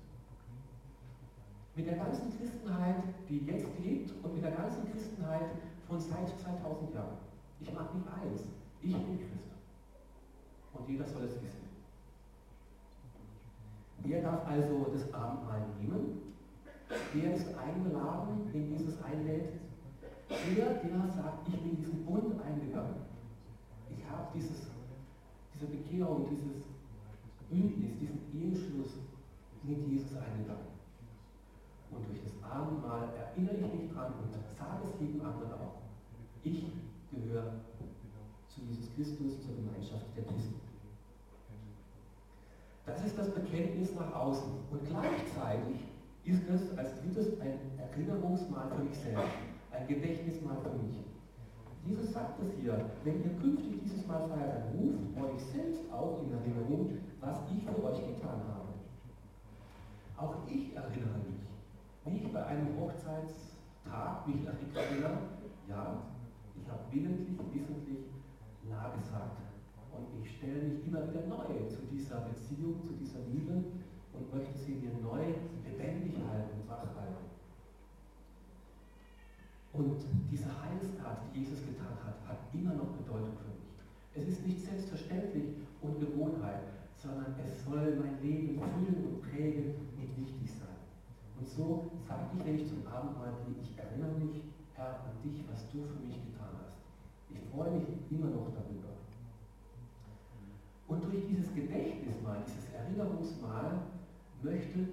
[1.75, 5.49] mit der ganzen Christenheit, die jetzt lebt und mit der ganzen Christenheit
[5.87, 7.17] von seit 2000 Jahren.
[7.61, 8.41] Ich mache nicht eins.
[8.81, 9.51] Ich bin Christ.
[10.73, 11.69] Und jeder soll es wissen.
[14.03, 16.33] Wer darf also das Abendmahl nehmen?
[17.13, 19.53] Wer ist eingeladen, den Jesus einlädt?
[20.29, 22.95] Der, der sagt, ich bin diesen Bund eingegangen.
[24.11, 24.67] habe dieses,
[25.53, 26.63] diese Bekehrung, dieses
[27.49, 28.97] Bündnis, diesen Eheschluss
[29.63, 30.80] mit Jesus eingegangen.
[31.91, 35.81] Und durch das Abendmahl erinnere ich mich dran und sage es jedem anderen auch.
[36.43, 36.65] Ich
[37.11, 37.53] gehöre
[38.47, 40.59] zu Jesus Christus, zur Gemeinschaft der Christen.
[42.85, 44.51] Das ist das Bekenntnis nach außen.
[44.71, 45.85] Und gleichzeitig
[46.25, 49.33] ist es als drittes ein Erinnerungsmal für mich selbst,
[49.71, 50.97] ein Gedächtnismal für mich.
[51.85, 56.21] Jesus sagt es hier, wenn ihr künftig dieses Mal feiert, dann ruft euch selbst auch
[56.21, 58.69] in Erinnerung, was ich für euch getan habe.
[60.17, 61.41] Auch ich erinnere mich,
[62.05, 65.17] wie ich bei einem Hochzeitstag mich erinnere,
[65.67, 66.03] ja,
[66.55, 68.05] ich habe willentlich, wissentlich
[68.69, 69.37] La gesagt.
[69.91, 73.53] Und ich stelle mich immer wieder neu zu dieser Beziehung, zu dieser Liebe
[74.13, 75.35] und möchte sie mir neu
[75.67, 77.27] lebendig halten und wach halten.
[79.73, 79.97] Und
[80.29, 83.71] diese Heilstat, die Jesus getan hat, hat immer noch Bedeutung für mich.
[84.13, 86.63] Es ist nicht selbstverständlich und Gewohnheit,
[86.97, 90.60] sondern es soll mein Leben füllen und prägen und wichtig sein.
[91.41, 95.65] Und so sage ich, wenn ich zum Abendmahl ich erinnere mich, Herr, an dich, was
[95.73, 96.77] du für mich getan hast.
[97.33, 98.93] Ich freue mich immer noch darüber.
[100.87, 103.89] Und durch dieses Gedächtnismal, dieses Erinnerungsmal,
[104.43, 104.85] möchte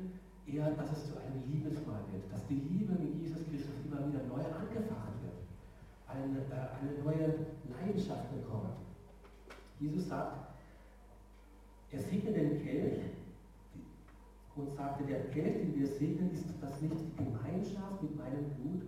[0.48, 4.24] eher, dass es zu einem Liebesmal wird, dass die Liebe mit Jesus Christus immer wieder
[4.24, 5.44] neu angefacht wird,
[6.08, 8.80] eine, äh, eine neue Leidenschaft bekommt.
[9.80, 10.48] Jesus sagt,
[11.92, 13.17] er segne den Kelch
[14.58, 18.82] und sagte, der Kelch, den wir segnen, ist das nicht die Gemeinschaft mit meinem Blut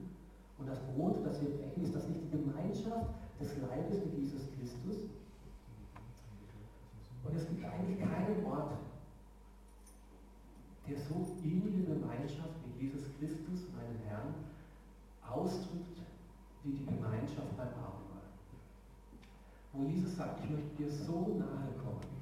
[0.58, 4.42] und das Brot, das wir brechen, ist das nicht die Gemeinschaft des Leibes mit Jesus
[4.58, 5.08] Christus?
[7.24, 8.78] Und es gibt eigentlich keinen Ort,
[10.88, 14.34] der so innige Gemeinschaft mit Jesus Christus, meinem Herrn,
[15.28, 16.02] ausdrückt
[16.64, 18.26] wie die Gemeinschaft beim Abendmahl.
[19.72, 22.19] Wo Jesus sagt, ich möchte dir so nahe kommen.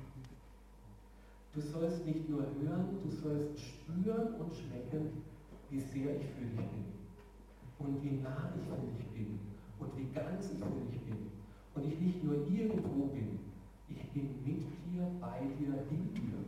[1.59, 5.25] Du sollst nicht nur hören, du sollst spüren und schmecken,
[5.71, 6.87] wie sehr ich für dich bin.
[7.81, 9.41] Und wie nah ich für dich bin.
[9.81, 11.33] Und wie ganz ich für dich bin.
[11.75, 13.41] Und ich nicht nur irgendwo bin,
[13.89, 16.39] ich bin mit dir, bei dir, in dir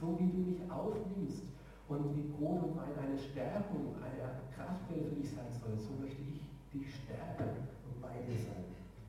[0.00, 1.44] so wie du mich aufnimmst
[1.88, 6.42] und wie Brot und eine Stärkung, eine Kraftquelle für dich sein soll, so möchte ich
[6.74, 8.64] dich stärken und bei dir sein.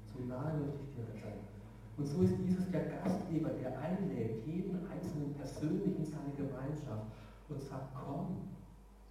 [0.06, 1.55] So nahe möchte ich dir sein.
[1.98, 7.08] Und so ist Jesus der Gastgeber, der einlädt, jeden Einzelnen persönlich in seine Gemeinschaft
[7.48, 8.52] und sagt, komm,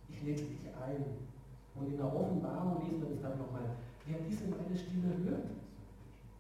[0.09, 1.05] ich lade dich ein.
[1.75, 5.49] Und in der Offenbarung lesen wir das dann nochmal, wer diese meine Stimme hört,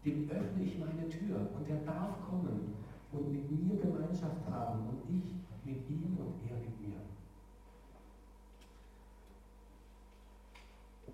[0.04, 2.74] dem öffne ich meine Tür und der darf kommen
[3.10, 5.32] und mit mir Gemeinschaft haben und ich
[5.64, 7.00] mit ihm und er mit mir.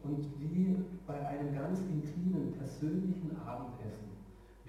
[0.02, 3.99] Und wie bei einem ganz intimen, persönlichen Abendessen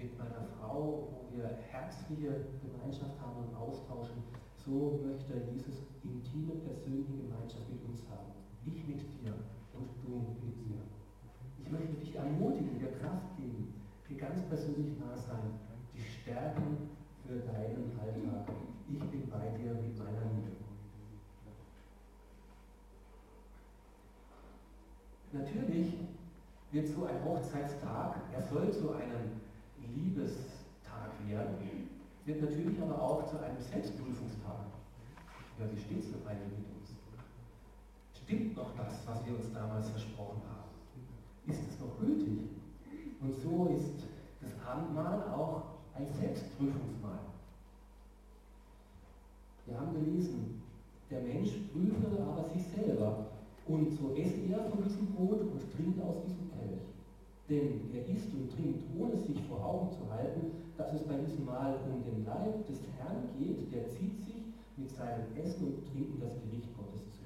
[0.02, 4.22] mit meiner Frau, wo wir herzliche Gemeinschaft haben und austauschen,
[4.58, 8.34] so möchte Jesus intime, persönliche Gemeinschaft mit uns haben.
[8.66, 9.34] Ich mit dir
[9.74, 10.82] und du mit mir.
[11.62, 13.74] Ich möchte dich ermutigen, dir Kraft geben,
[14.08, 15.58] dir ganz persönlich nah sein,
[15.94, 16.90] dich stärken
[17.26, 18.54] für deinen Alltag.
[18.90, 20.50] Ich bin bei dir mit meiner Liebe.
[25.32, 25.94] Natürlich
[26.72, 29.41] wird so ein Hochzeitstag, er soll zu einem
[29.94, 31.88] Liebestag werden,
[32.24, 34.66] wird natürlich aber auch zu einem Selbstprüfungstag.
[35.58, 36.96] Ja, wie steht es noch einmal mit uns?
[38.14, 40.70] Stimmt noch das, was wir uns damals versprochen haben?
[41.46, 42.50] Ist es noch gültig?
[43.20, 44.04] Und so ist
[44.40, 45.62] das Abendmahl auch
[45.94, 47.18] ein Selbstprüfungsmal.
[49.66, 50.62] Wir haben gelesen,
[51.10, 53.26] der Mensch prüfe aber sich selber
[53.66, 56.91] und so esse er von diesem Brot und trinkt aus diesem Kelch.
[57.52, 61.44] Denn er isst und trinkt, ohne sich vor Augen zu halten, dass es bei diesem
[61.44, 64.40] Mal um den Leib des Herrn geht, der zieht sich
[64.78, 67.20] mit seinem Essen und Trinken das Gericht Gottes zu.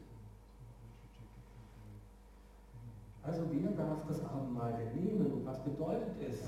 [3.22, 6.42] Also wer darf das Abendmahl denn nehmen und was bedeutet es,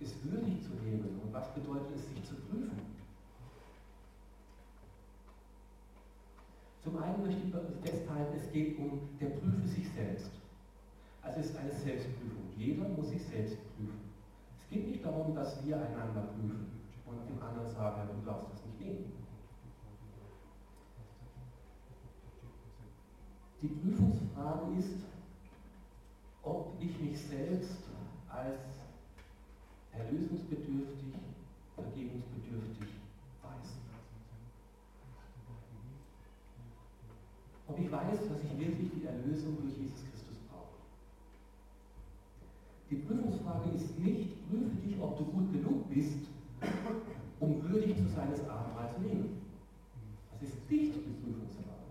[0.00, 2.80] es würdig zu nehmen und was bedeutet es, sich zu prüfen?
[6.82, 10.37] Zum einen möchte ich festhalten, es geht um, der prüfe sich selbst.
[11.28, 12.48] Also ist eine Selbstprüfung.
[12.56, 14.00] Jeder muss sich selbst prüfen.
[14.56, 18.64] Es geht nicht darum, dass wir einander prüfen und dem anderen sagen, du darfst das
[18.64, 19.12] nicht nehmen.
[23.60, 25.04] Die Prüfungsfrage ist,
[26.42, 27.82] ob ich mich selbst
[28.30, 28.60] als
[29.92, 31.12] erlösungsbedürftig,
[31.74, 32.88] vergebungsbedürftig
[33.42, 33.76] weiß.
[37.68, 40.07] Ob ich weiß, dass ich wirklich die Erlösung durch Jesus.
[42.90, 46.28] Die Prüfungsfrage ist nicht, prüfe dich, ob du gut genug bist,
[47.40, 49.42] um würdig zu sein, das Abendmahl zu nehmen.
[50.32, 51.88] Das ist nicht die Prüfungsfrage.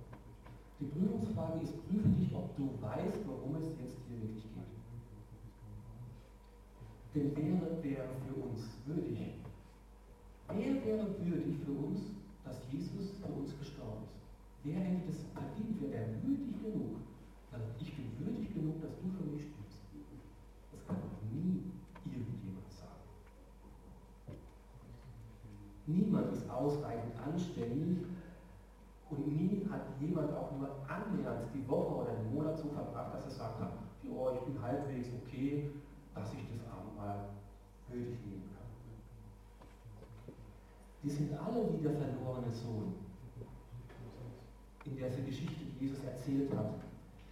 [0.80, 4.78] Die Prüfungsfrage ist, prüfe dich, ob du weißt, worum es jetzt hier wirklich geht.
[7.14, 9.18] Denn wäre der für uns würdig?
[10.50, 12.00] Wer wäre würdig für uns,
[12.46, 14.28] dass Jesus für uns gestorben ist?
[14.64, 15.82] Wer hätte das verdient?
[15.82, 16.98] Wäre er würdig genug?
[17.52, 19.82] Also ich bin würdig genug, dass du für mich stirbst.
[20.72, 21.64] Das kann doch nie
[22.06, 23.02] irgendjemand sagen.
[25.86, 28.06] Niemand ist ausreichend anständig
[29.10, 33.26] und nie hat jemand auch nur annähernd die Woche oder den Monat so verbracht, dass
[33.26, 33.72] er sagen kann,
[34.12, 35.72] oh, ich bin halbwegs okay,
[36.14, 37.30] dass ich das Abendmahl
[37.90, 38.68] würdig nehmen kann.
[41.04, 43.08] Die sind alle wie der verlorene Sohn
[44.86, 46.76] in der Geschichte Jesus erzählt hat,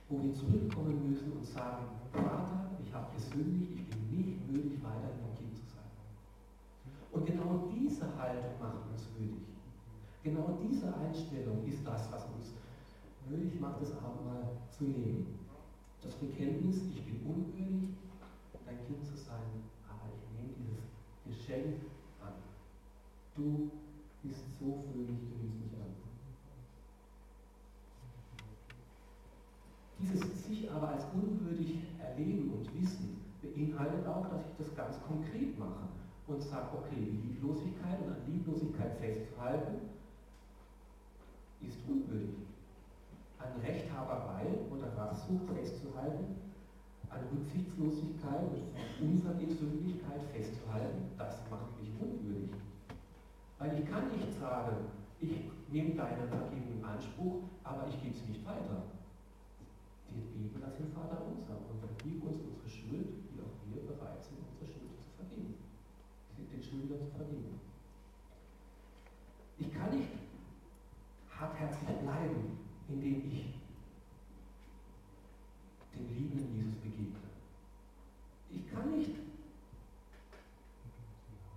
[0.09, 5.23] wo wir zurückkommen müssen und sagen, Vater, ich habe gesündigt, ich bin nicht würdig, weiterhin
[5.23, 5.89] ein Kind zu sein.
[7.15, 9.47] Und genau diese Haltung macht uns würdig.
[10.21, 12.53] Genau diese Einstellung ist das, was uns
[13.29, 15.39] würdig macht, das Abendmahl zu nehmen.
[16.01, 17.95] Das Bekenntnis, ich bin unwürdig,
[18.65, 20.83] dein Kind zu sein, aber ich nehme dieses
[21.25, 21.77] Geschenk
[22.21, 22.33] an.
[23.33, 23.71] Du
[24.21, 25.95] bist so fröhlich, du nimmst mich an.
[30.01, 35.57] Dieses sich aber als unwürdig erleben und wissen beinhaltet auch, dass ich das ganz konkret
[35.57, 35.87] mache
[36.27, 39.89] und sage, okay, Lieblosigkeit und an Lieblosigkeit festzuhalten
[41.61, 42.35] ist unwürdig.
[43.39, 46.35] An Rechthaberei oder Rachsucht festzuhalten,
[47.09, 52.51] an Rücksichtslosigkeit und Unversöhnlichkeit festzuhalten, das macht mich unwürdig.
[53.59, 54.89] Weil ich kann nicht sagen,
[55.21, 58.83] ich nehme deine Vergebung in Anspruch, aber ich gebe es nicht weiter
[60.15, 64.23] wir beten das im Vater unser und vergib uns unsere Schuld, wie auch wir bereit
[64.23, 65.59] sind, unsere Schuld zu vergeben.
[66.87, 67.59] Zu vergeben.
[69.57, 70.09] Ich kann nicht
[71.31, 73.55] hartherzig bleiben, indem ich
[75.95, 77.15] dem liebenden Jesus begegne.
[78.51, 79.15] Ich kann nicht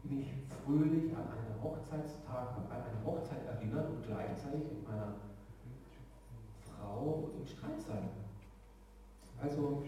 [0.05, 0.29] mich
[0.65, 5.17] fröhlich an einen Hochzeitstag, an eine Hochzeit erinnern und gleichzeitig mit meiner
[6.65, 8.09] Frau im Streit sein.
[9.43, 9.83] Also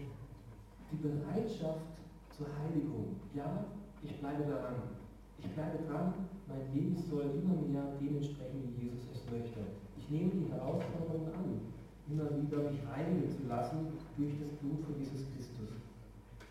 [0.91, 1.81] die Bereitschaft
[2.29, 3.15] zur Heiligung.
[3.33, 3.65] Ja,
[4.03, 5.00] ich bleibe daran.
[5.43, 6.13] Ich bleibe dran,
[6.47, 9.59] mein Leben soll immer mehr dementsprechend, wie Jesus es möchte.
[9.97, 11.61] Ich nehme die Herausforderungen an,
[12.09, 15.69] immer wieder mich reinigen zu lassen durch das Blut von Jesus Christus.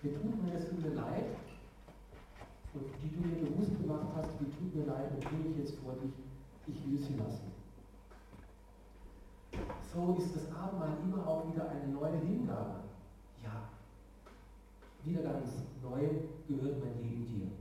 [0.03, 1.37] Mir tut meine Sünde leid
[2.75, 5.79] und die du mir bewusst gemacht hast, die tut mir leid und bringe ich jetzt
[5.79, 6.13] vor dich.
[6.67, 7.51] Ich will sie lassen.
[9.93, 12.81] So ist das Abendmahl immer auch wieder eine neue Hingabe
[13.45, 13.69] ja,
[15.05, 16.09] wieder ganz neu
[16.49, 17.60] gehört mein Leben dir.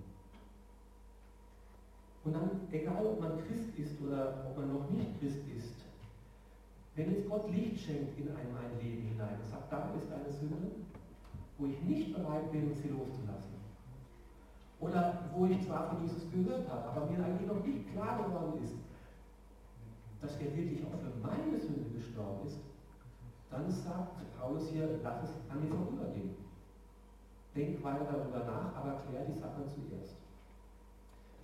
[2.30, 5.74] Und dann, egal ob man Christ ist oder ob man noch nicht Christ ist,
[6.96, 10.32] wenn jetzt Gott Licht schenkt in ein, mein Leben hinein und sagt, da ist eine
[10.32, 10.78] Sünde,
[11.58, 13.58] wo ich nicht bereit bin, sie loszulassen.
[14.80, 18.62] Oder wo ich zwar von Jesus gehört habe, aber mir eigentlich noch nicht klar geworden
[18.64, 18.76] ist,
[20.22, 22.60] dass er wirklich auch für meine Sünde gestorben ist,
[23.50, 26.36] dann sagt Paulus hier, lass es an dir vorübergehen.
[27.56, 30.19] Denk weiter darüber nach, aber klär die Sache zuerst.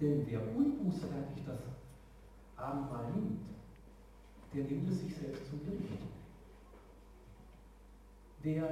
[0.06, 1.62] Denn wer unbußfertig das
[2.58, 3.42] Abendmahl nimmt,
[4.54, 6.04] der nimmt es sich selbst zum Gericht.
[8.44, 8.70] Der,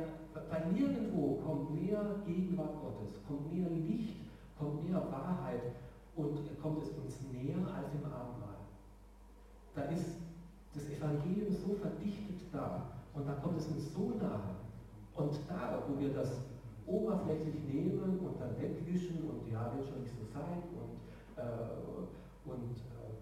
[0.51, 4.17] bei nirgendwo kommt mehr Gegenwart Gottes, kommt mehr Licht,
[4.59, 5.63] kommt mehr Wahrheit
[6.15, 8.61] und kommt es uns näher als im Abendmahl.
[9.73, 10.17] Da ist
[10.75, 14.53] das Evangelium so verdichtet da, und dann kommt es uns so nahe.
[15.15, 16.41] Und da, wo wir das
[16.85, 20.92] oberflächlich nehmen und dann wegwischen und ja, wird schon nicht so sein und,
[21.37, 23.13] äh, und äh,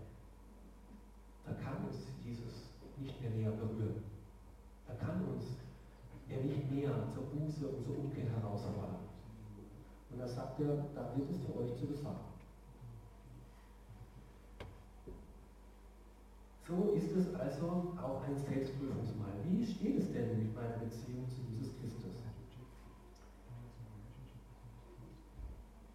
[1.46, 4.04] da kann uns Jesus nicht mehr näher berühren.
[4.88, 5.58] Da kann uns
[6.32, 8.96] er nicht mehr zur Buße und zur Umkehr herausfordern.
[10.12, 12.20] Und da sagt er, da wird es für euch zu Gefahr.
[16.68, 19.34] So ist es also auch ein Selbstprüfungsmal.
[19.44, 22.12] Wie steht es denn mit meiner Beziehung zu Jesus Christus?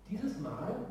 [0.09, 0.87] Dieses Mal,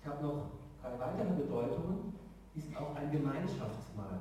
[0.00, 0.50] ich habe noch
[0.80, 2.14] drei weitere Bedeutungen,
[2.54, 4.20] ist auch ein Gemeinschaftsmahl.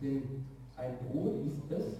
[0.00, 0.44] Denn
[0.76, 1.98] ein Brot ist es,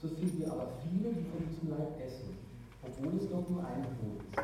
[0.00, 2.36] so sind wir aber viele, die von diesem Leib essen,
[2.82, 4.42] obwohl es doch nur ein Brot ist.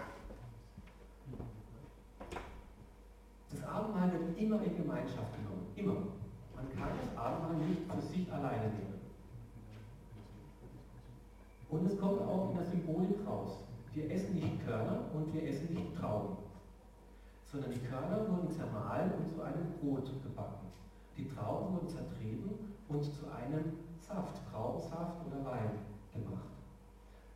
[3.50, 5.94] Das Abendmahl wird immer in Gemeinschaft genommen, immer.
[6.56, 9.00] Man kann das Abendmahl nicht für sich alleine nehmen.
[11.68, 13.58] Und es kommt auch in der Symbolik raus.
[13.94, 16.36] Wir essen nicht Körner und wir essen nicht Trauben,
[17.52, 20.66] sondern die Körner wurden zermahlen und zu einem Brot gebacken.
[21.18, 22.50] Die Trauben wurden zertreten
[22.88, 25.78] und zu einem Saft, Traubensaft oder Wein
[26.14, 26.48] gemacht.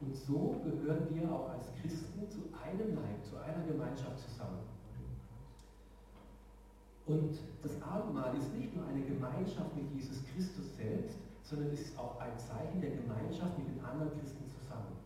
[0.00, 4.64] Und so gehören wir auch als Christen zu einem Leib, zu einer Gemeinschaft zusammen.
[7.06, 11.98] Und das Abendmahl ist nicht nur eine Gemeinschaft mit Jesus Christus selbst, sondern es ist
[11.98, 14.96] auch ein Zeichen der Gemeinschaft mit den anderen Christen zusammen.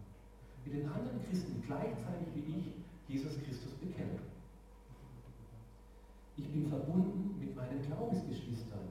[0.64, 2.74] Mit den anderen Christen, gleichzeitig wie ich
[3.06, 4.18] Jesus Christus bekennen.
[6.50, 8.88] Ich bin verbunden mit meinen Glaubensgeschwistern.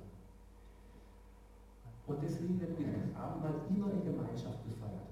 [2.08, 5.10] Und deswegen wird das Abendmahl immer in Gemeinschaft gefeiert.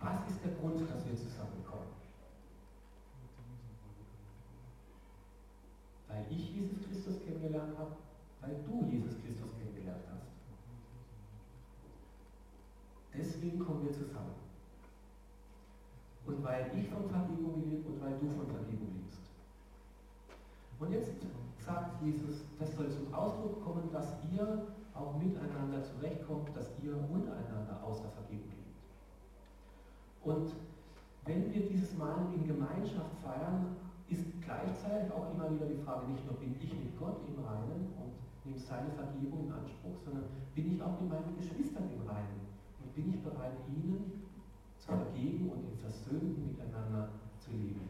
[0.00, 1.90] Was ist der Grund, dass wir zusammenkommen?
[6.06, 7.96] Weil ich Jesus Christus kennengelernt habe,
[8.42, 10.28] weil du Jesus Christus kennengelernt hast.
[13.12, 14.42] Deswegen kommen wir zusammen.
[16.24, 19.18] Und weil ich von Vergebung will und weil du von Vergebung liebst.
[20.78, 21.12] Und jetzt
[21.64, 27.78] sagt Jesus, das soll zum Ausdruck kommen, dass ihr auch miteinander zurechtkommt, dass ihr untereinander
[27.84, 28.82] außer Vergebung liebt.
[30.24, 30.50] Und
[31.24, 33.76] wenn wir dieses Mal in Gemeinschaft feiern,
[34.10, 37.94] ist gleichzeitig auch immer wieder die Frage, nicht nur bin ich mit Gott im Reinen
[38.02, 38.12] und
[38.44, 40.24] nehme seine Vergebung in Anspruch, sondern
[40.54, 42.50] bin ich auch mit meinen Geschwistern im Reinen
[42.82, 44.26] und bin ich bereit, ihnen
[44.78, 47.88] zu vergeben und in Versöhnung miteinander zu leben.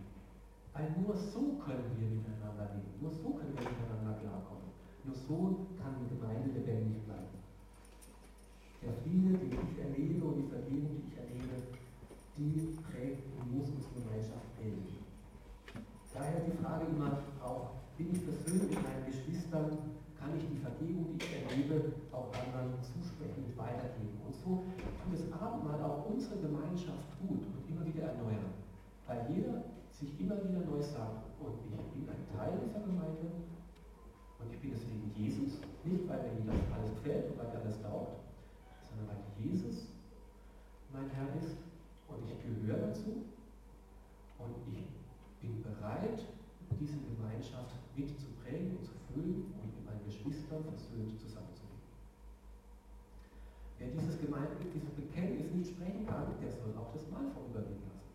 [0.75, 4.69] Weil nur so können wir miteinander leben, nur so können wir miteinander klarkommen.
[5.05, 7.22] Nur so kann die Gemeinde lebendig bleiben.
[8.83, 11.55] Der Friede, den ich erlebe und die Vergebung, die ich erlebe,
[12.35, 14.83] die prägt und muss unsere Gemeinschaft prägen.
[16.13, 21.23] Daher die Frage immer auch, bin ich persönlich meinen Geschwistern, kann ich die Vergebung, die
[21.23, 24.19] ich erlebe, auch anderen zusprechen und weitergeben.
[24.27, 28.51] Und so tut das Abendmahl auch unsere Gemeinschaft gut und immer wieder erneuern.
[29.07, 33.31] Weil jeder sich immer wieder neu sagt, und ich bin ein Teil dieser Gemeinde
[34.43, 37.79] und ich bin deswegen Jesus, nicht weil mir das alles gefällt und weil mir alles
[37.83, 38.22] taugt,
[38.93, 39.89] sondern weil Jesus
[40.93, 41.57] mein Herr ist
[42.09, 43.25] und ich gehöre dazu
[44.39, 44.85] und ich
[45.41, 46.21] bin bereit,
[46.79, 51.81] diese Gemeinschaft mitzuprägen und zu füllen und mit meinen Geschwistern versöhnt zusammenzuleben.
[53.79, 58.13] Wer dieses, Gemeinde, dieses Bekenntnis nicht sprechen kann, der soll auch das Mal vorübergehen lassen.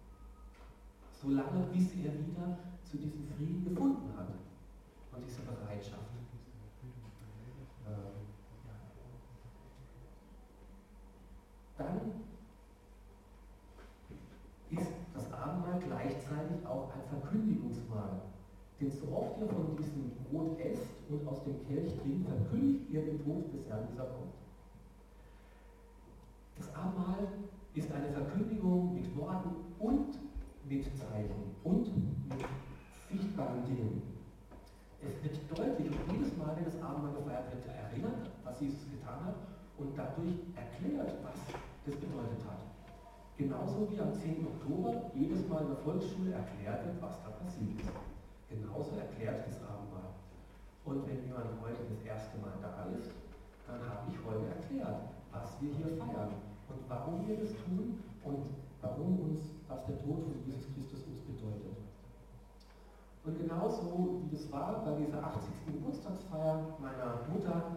[1.12, 4.30] Solange bis er wieder zu diesem Frieden gefunden hat
[5.12, 6.14] und diese Bereitschaft.
[7.88, 8.28] Ähm,
[11.78, 12.02] dann
[14.70, 18.22] ist das Abendmahl gleichzeitig auch ein Verkündigungsmahl.
[18.80, 23.02] Denn so oft ihr von diesem Brot esst und aus dem Kelch trinkt, verkündigt ihr
[23.06, 24.34] den Tod des Herrn, dieser kommt.
[26.58, 27.28] Das Abendmahl
[27.74, 29.50] ist eine Verkündigung mit Worten
[29.80, 30.20] und
[30.68, 32.46] mit Zeichen und mit
[33.10, 34.02] sichtbaren Dingen.
[35.02, 39.26] Es wird deutlich und jedes Mal, wenn das Abendmahl gefeiert wird, erinnert, was Jesus getan
[39.26, 41.38] hat und dadurch erklärt, was
[41.86, 42.62] das bedeutet hat.
[43.38, 44.48] Genauso wie am 10.
[44.48, 47.94] Oktober jedes Mal in der Volksschule erklärt wird, was da passiert ist.
[48.50, 50.18] Genauso erklärt das Abendmahl.
[50.86, 53.14] Und wenn jemand heute das erste Mal da ist,
[53.68, 56.34] dann habe ich heute erklärt, was wir hier feiern
[56.70, 58.44] und warum wir das tun und
[58.82, 61.78] warum uns, was der Tod von Jesus Christus uns bedeutet.
[63.26, 65.44] Und genauso wie das war bei dieser 80.
[65.68, 67.76] Geburtstagsfeier meiner Mutter,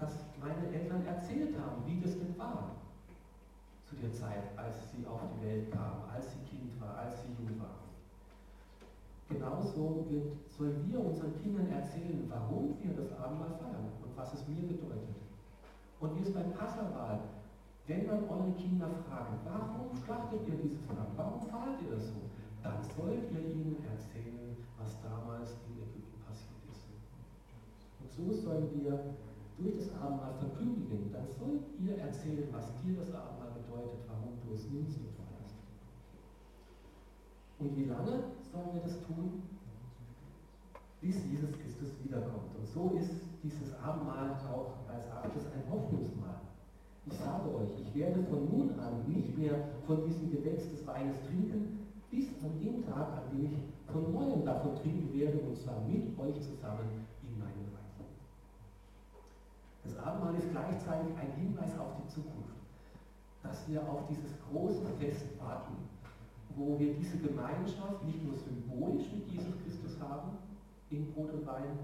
[0.00, 2.74] dass meine Eltern erzählt haben, wie das denn war
[3.84, 7.32] zu der Zeit, als sie auf die Welt kam, als sie Kind war, als sie
[7.38, 7.78] jung war.
[9.28, 14.46] Genauso wird, sollen wir unseren Kindern erzählen, warum wir das Abendmahl feiern und was es
[14.48, 15.16] mir bedeutet.
[16.00, 17.20] Und wie es beim Passawahl,
[17.86, 22.20] wenn man eure Kinder fragt, warum schlachtet ihr dieses Lamm, warum fahrt ihr das so,
[22.62, 26.88] dann sollt ihr ihnen erzählen, was damals in Ägypten passiert ist.
[28.00, 29.14] Und so sollen wir
[29.62, 34.54] durch das Abendmahl verkündigen, dann sollt ihr erzählen, was dir das Abendmahl bedeutet, warum du
[34.54, 35.56] es nimmst und feierst.
[37.58, 39.42] Und wie lange sollen wir das tun?
[41.00, 42.54] Bis Jesus Christus wiederkommt.
[42.58, 43.10] Und so ist
[43.42, 46.40] dieses Abendmahl auch als Abschluss ein Hoffnungsmahl.
[47.06, 49.54] Ich sage euch, ich werde von nun an nicht mehr
[49.86, 53.58] von diesem Gewächs des Weines trinken, bis an den Tag, an dem ich
[53.92, 57.06] von neuem davon trinken werde, und zwar mit euch zusammen.
[59.84, 62.52] Das Abendmahl ist gleichzeitig ein Hinweis auf die Zukunft
[63.42, 65.74] dass wir auf dieses große Fest warten,
[66.54, 70.38] wo wir diese Gemeinschaft nicht nur symbolisch mit Jesus Christus haben,
[70.90, 71.78] in Brot und Wein,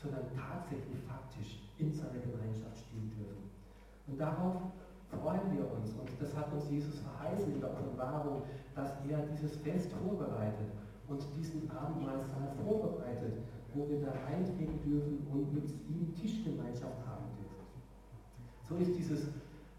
[0.00, 3.50] sondern tatsächlich faktisch in seiner Gemeinschaft stehen dürfen.
[4.06, 4.56] Und darauf
[5.10, 8.42] freuen wir uns, und das hat uns Jesus verheißen in der Offenbarung,
[8.74, 10.70] dass er dieses Fest vorbereitet
[11.08, 13.34] und diesen Abendmahlsaal vorbereitet,
[13.74, 17.21] wo wir da eintreten dürfen und mit ihm Tischgemeinschaft haben.
[18.72, 19.28] So ist dieses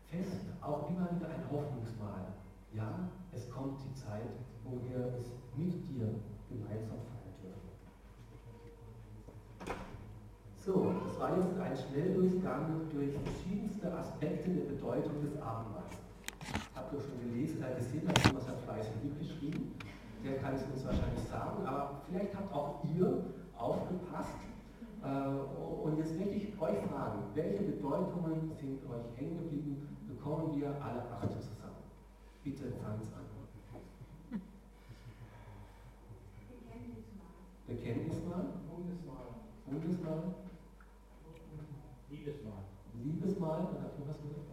[0.05, 2.27] Fest auch immer wieder ein Hoffnungsmahl.
[2.75, 4.29] Ja, es kommt die Zeit,
[4.63, 6.13] wo wir es mit dir
[6.47, 7.69] gemeinsam feiern dürfen.
[10.63, 15.97] So, das war jetzt ein Schnelldurchgang durch verschiedenste Aspekte der Bedeutung des Abendmahls.
[16.75, 19.71] Habt ihr schon gelesen, da gesehen, da Thomas hat fleißig mitgeschrieben.
[20.23, 23.25] Der kann es uns wahrscheinlich sagen, aber vielleicht habt auch ihr
[23.57, 24.52] aufgepasst.
[25.03, 25.27] Äh,
[25.83, 29.97] und jetzt möchte ich euch fragen, welche Bedeutungen sind euch hängen geblieben?
[30.07, 31.83] Bekommen wir alle acht zusammen?
[32.43, 33.33] Bitte fangt an.
[37.67, 38.45] Bekenntnismal.
[38.69, 40.23] Bundesmal.
[42.09, 42.63] Liebesmahl.
[43.03, 43.67] Liebesmal.
[43.73, 44.47] Dann habt ihr was gesagt?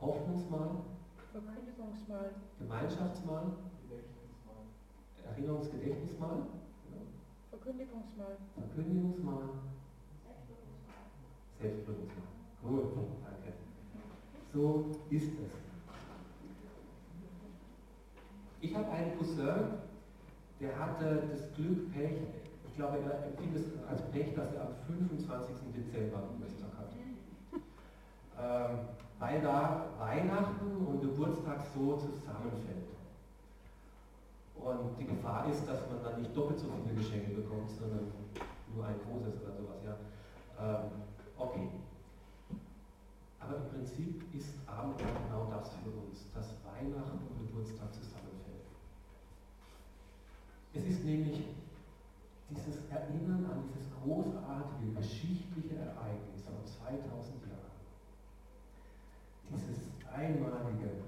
[0.00, 0.70] Hoffnungsmal.
[1.32, 2.30] Verkündigungsmal.
[2.58, 3.44] Gemeinschaftsmal.
[5.72, 6.46] Gedächtnismahl.
[7.64, 8.36] Erinnerungsgedächtnismal.
[8.54, 9.42] Verkündigungsmal.
[10.22, 11.04] Verkündigungsmal.
[11.58, 12.24] Selbstbildungsmal.
[12.62, 12.84] Gut,
[13.24, 13.52] danke.
[14.52, 15.52] So ist es.
[18.60, 19.78] Ich habe einen Cousin,
[20.60, 22.18] der hatte das Glück, Pech,
[22.68, 25.56] ich glaube, er empfindet es als Pech, dass er am 25.
[25.74, 26.90] Dezember Geburtstag hat.
[28.36, 28.78] Ähm,
[29.18, 32.88] weil da Weihnachten und Geburtstag so zusammenfällt.
[34.54, 38.12] Und die Gefahr ist, dass man dann nicht doppelt so viele Geschenke bekommt, sondern
[38.74, 39.80] nur ein großes oder sowas.
[39.84, 39.96] Ja.
[40.58, 40.90] Ähm,
[41.38, 41.68] okay.
[43.40, 48.64] Aber im Prinzip ist Abendmahl genau das für uns, dass Weihnachten und Geburtstag zusammenfällt.
[50.72, 51.44] Es ist nämlich
[52.50, 57.74] dieses Erinnern an dieses großartige geschichtliche Ereignis vor 2000 Jahren.
[59.50, 61.04] Dieses einmalige,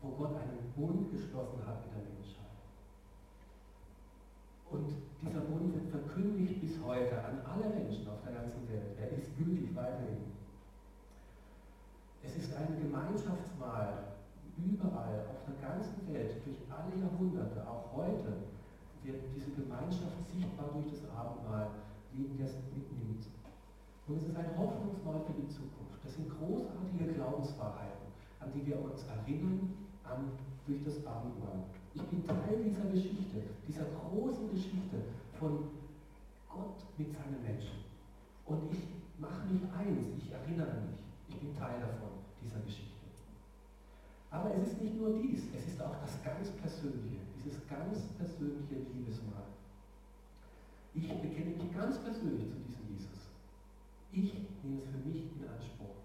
[0.00, 1.87] wo Gott einen Bund geschlossen hat.
[4.78, 4.94] Und
[5.26, 8.94] dieser Bund wird verkündigt bis heute an alle Menschen auf der ganzen Welt.
[8.94, 10.30] Er ist gültig weiterhin.
[12.22, 14.14] Es ist ein Gemeinschaftsmahl
[14.54, 18.46] überall auf der ganzen Welt, durch alle Jahrhunderte, auch heute
[19.02, 21.70] wird diese Gemeinschaft sichtbar durch das Abendmahl,
[22.14, 23.26] jeden, der es mitnimmt.
[24.06, 25.98] Und es ist ein Hoffnungsmahl für die Zukunft.
[26.04, 28.06] Das sind großartige Glaubenswahrheiten,
[28.40, 29.74] an die wir uns erinnern
[30.04, 30.30] an,
[30.66, 31.66] durch das Abendmahl.
[31.98, 35.02] Ich bin Teil dieser Geschichte, dieser großen Geschichte
[35.38, 35.66] von
[36.48, 37.82] Gott mit seinen Menschen.
[38.46, 38.78] Und ich
[39.18, 42.88] mache mich eins, ich erinnere mich, ich bin Teil davon, dieser Geschichte.
[44.30, 48.86] Aber es ist nicht nur dies, es ist auch das ganz Persönliche, dieses ganz persönliche
[48.94, 49.50] Liebesmahl.
[50.94, 53.32] Ich bekenne mich ganz persönlich zu diesem Jesus.
[54.12, 55.98] Ich nehme es für mich in Anspruch.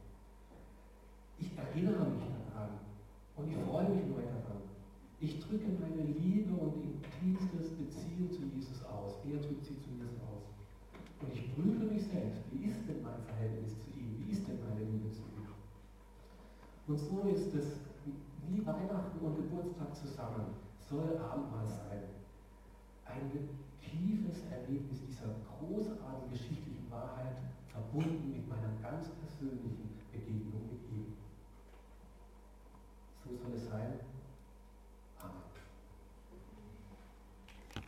[1.38, 2.80] Ich erinnere mich daran
[3.36, 4.63] und ich freue mich neu daran.
[5.24, 9.24] Ich drücke meine Liebe und intimstes Beziehung zu Jesus aus.
[9.24, 10.52] Er drückt sie zu mir aus.
[11.22, 12.44] Und ich prüfe mich selbst.
[12.52, 14.20] Wie ist denn mein Verhältnis zu ihm?
[14.20, 15.48] Wie ist denn meine Liebe zu ihm?
[16.92, 17.80] Und so ist es
[18.50, 20.60] wie Weihnachten und Geburtstag zusammen.
[20.90, 22.04] Soll Abendmahl sein.
[23.08, 23.32] Ein
[23.80, 27.40] tiefes Erlebnis dieser großartigen geschichtlichen Wahrheit
[27.72, 31.16] verbunden mit meiner ganz persönlichen Begegnung mit ihm.
[33.24, 34.04] So soll es sein.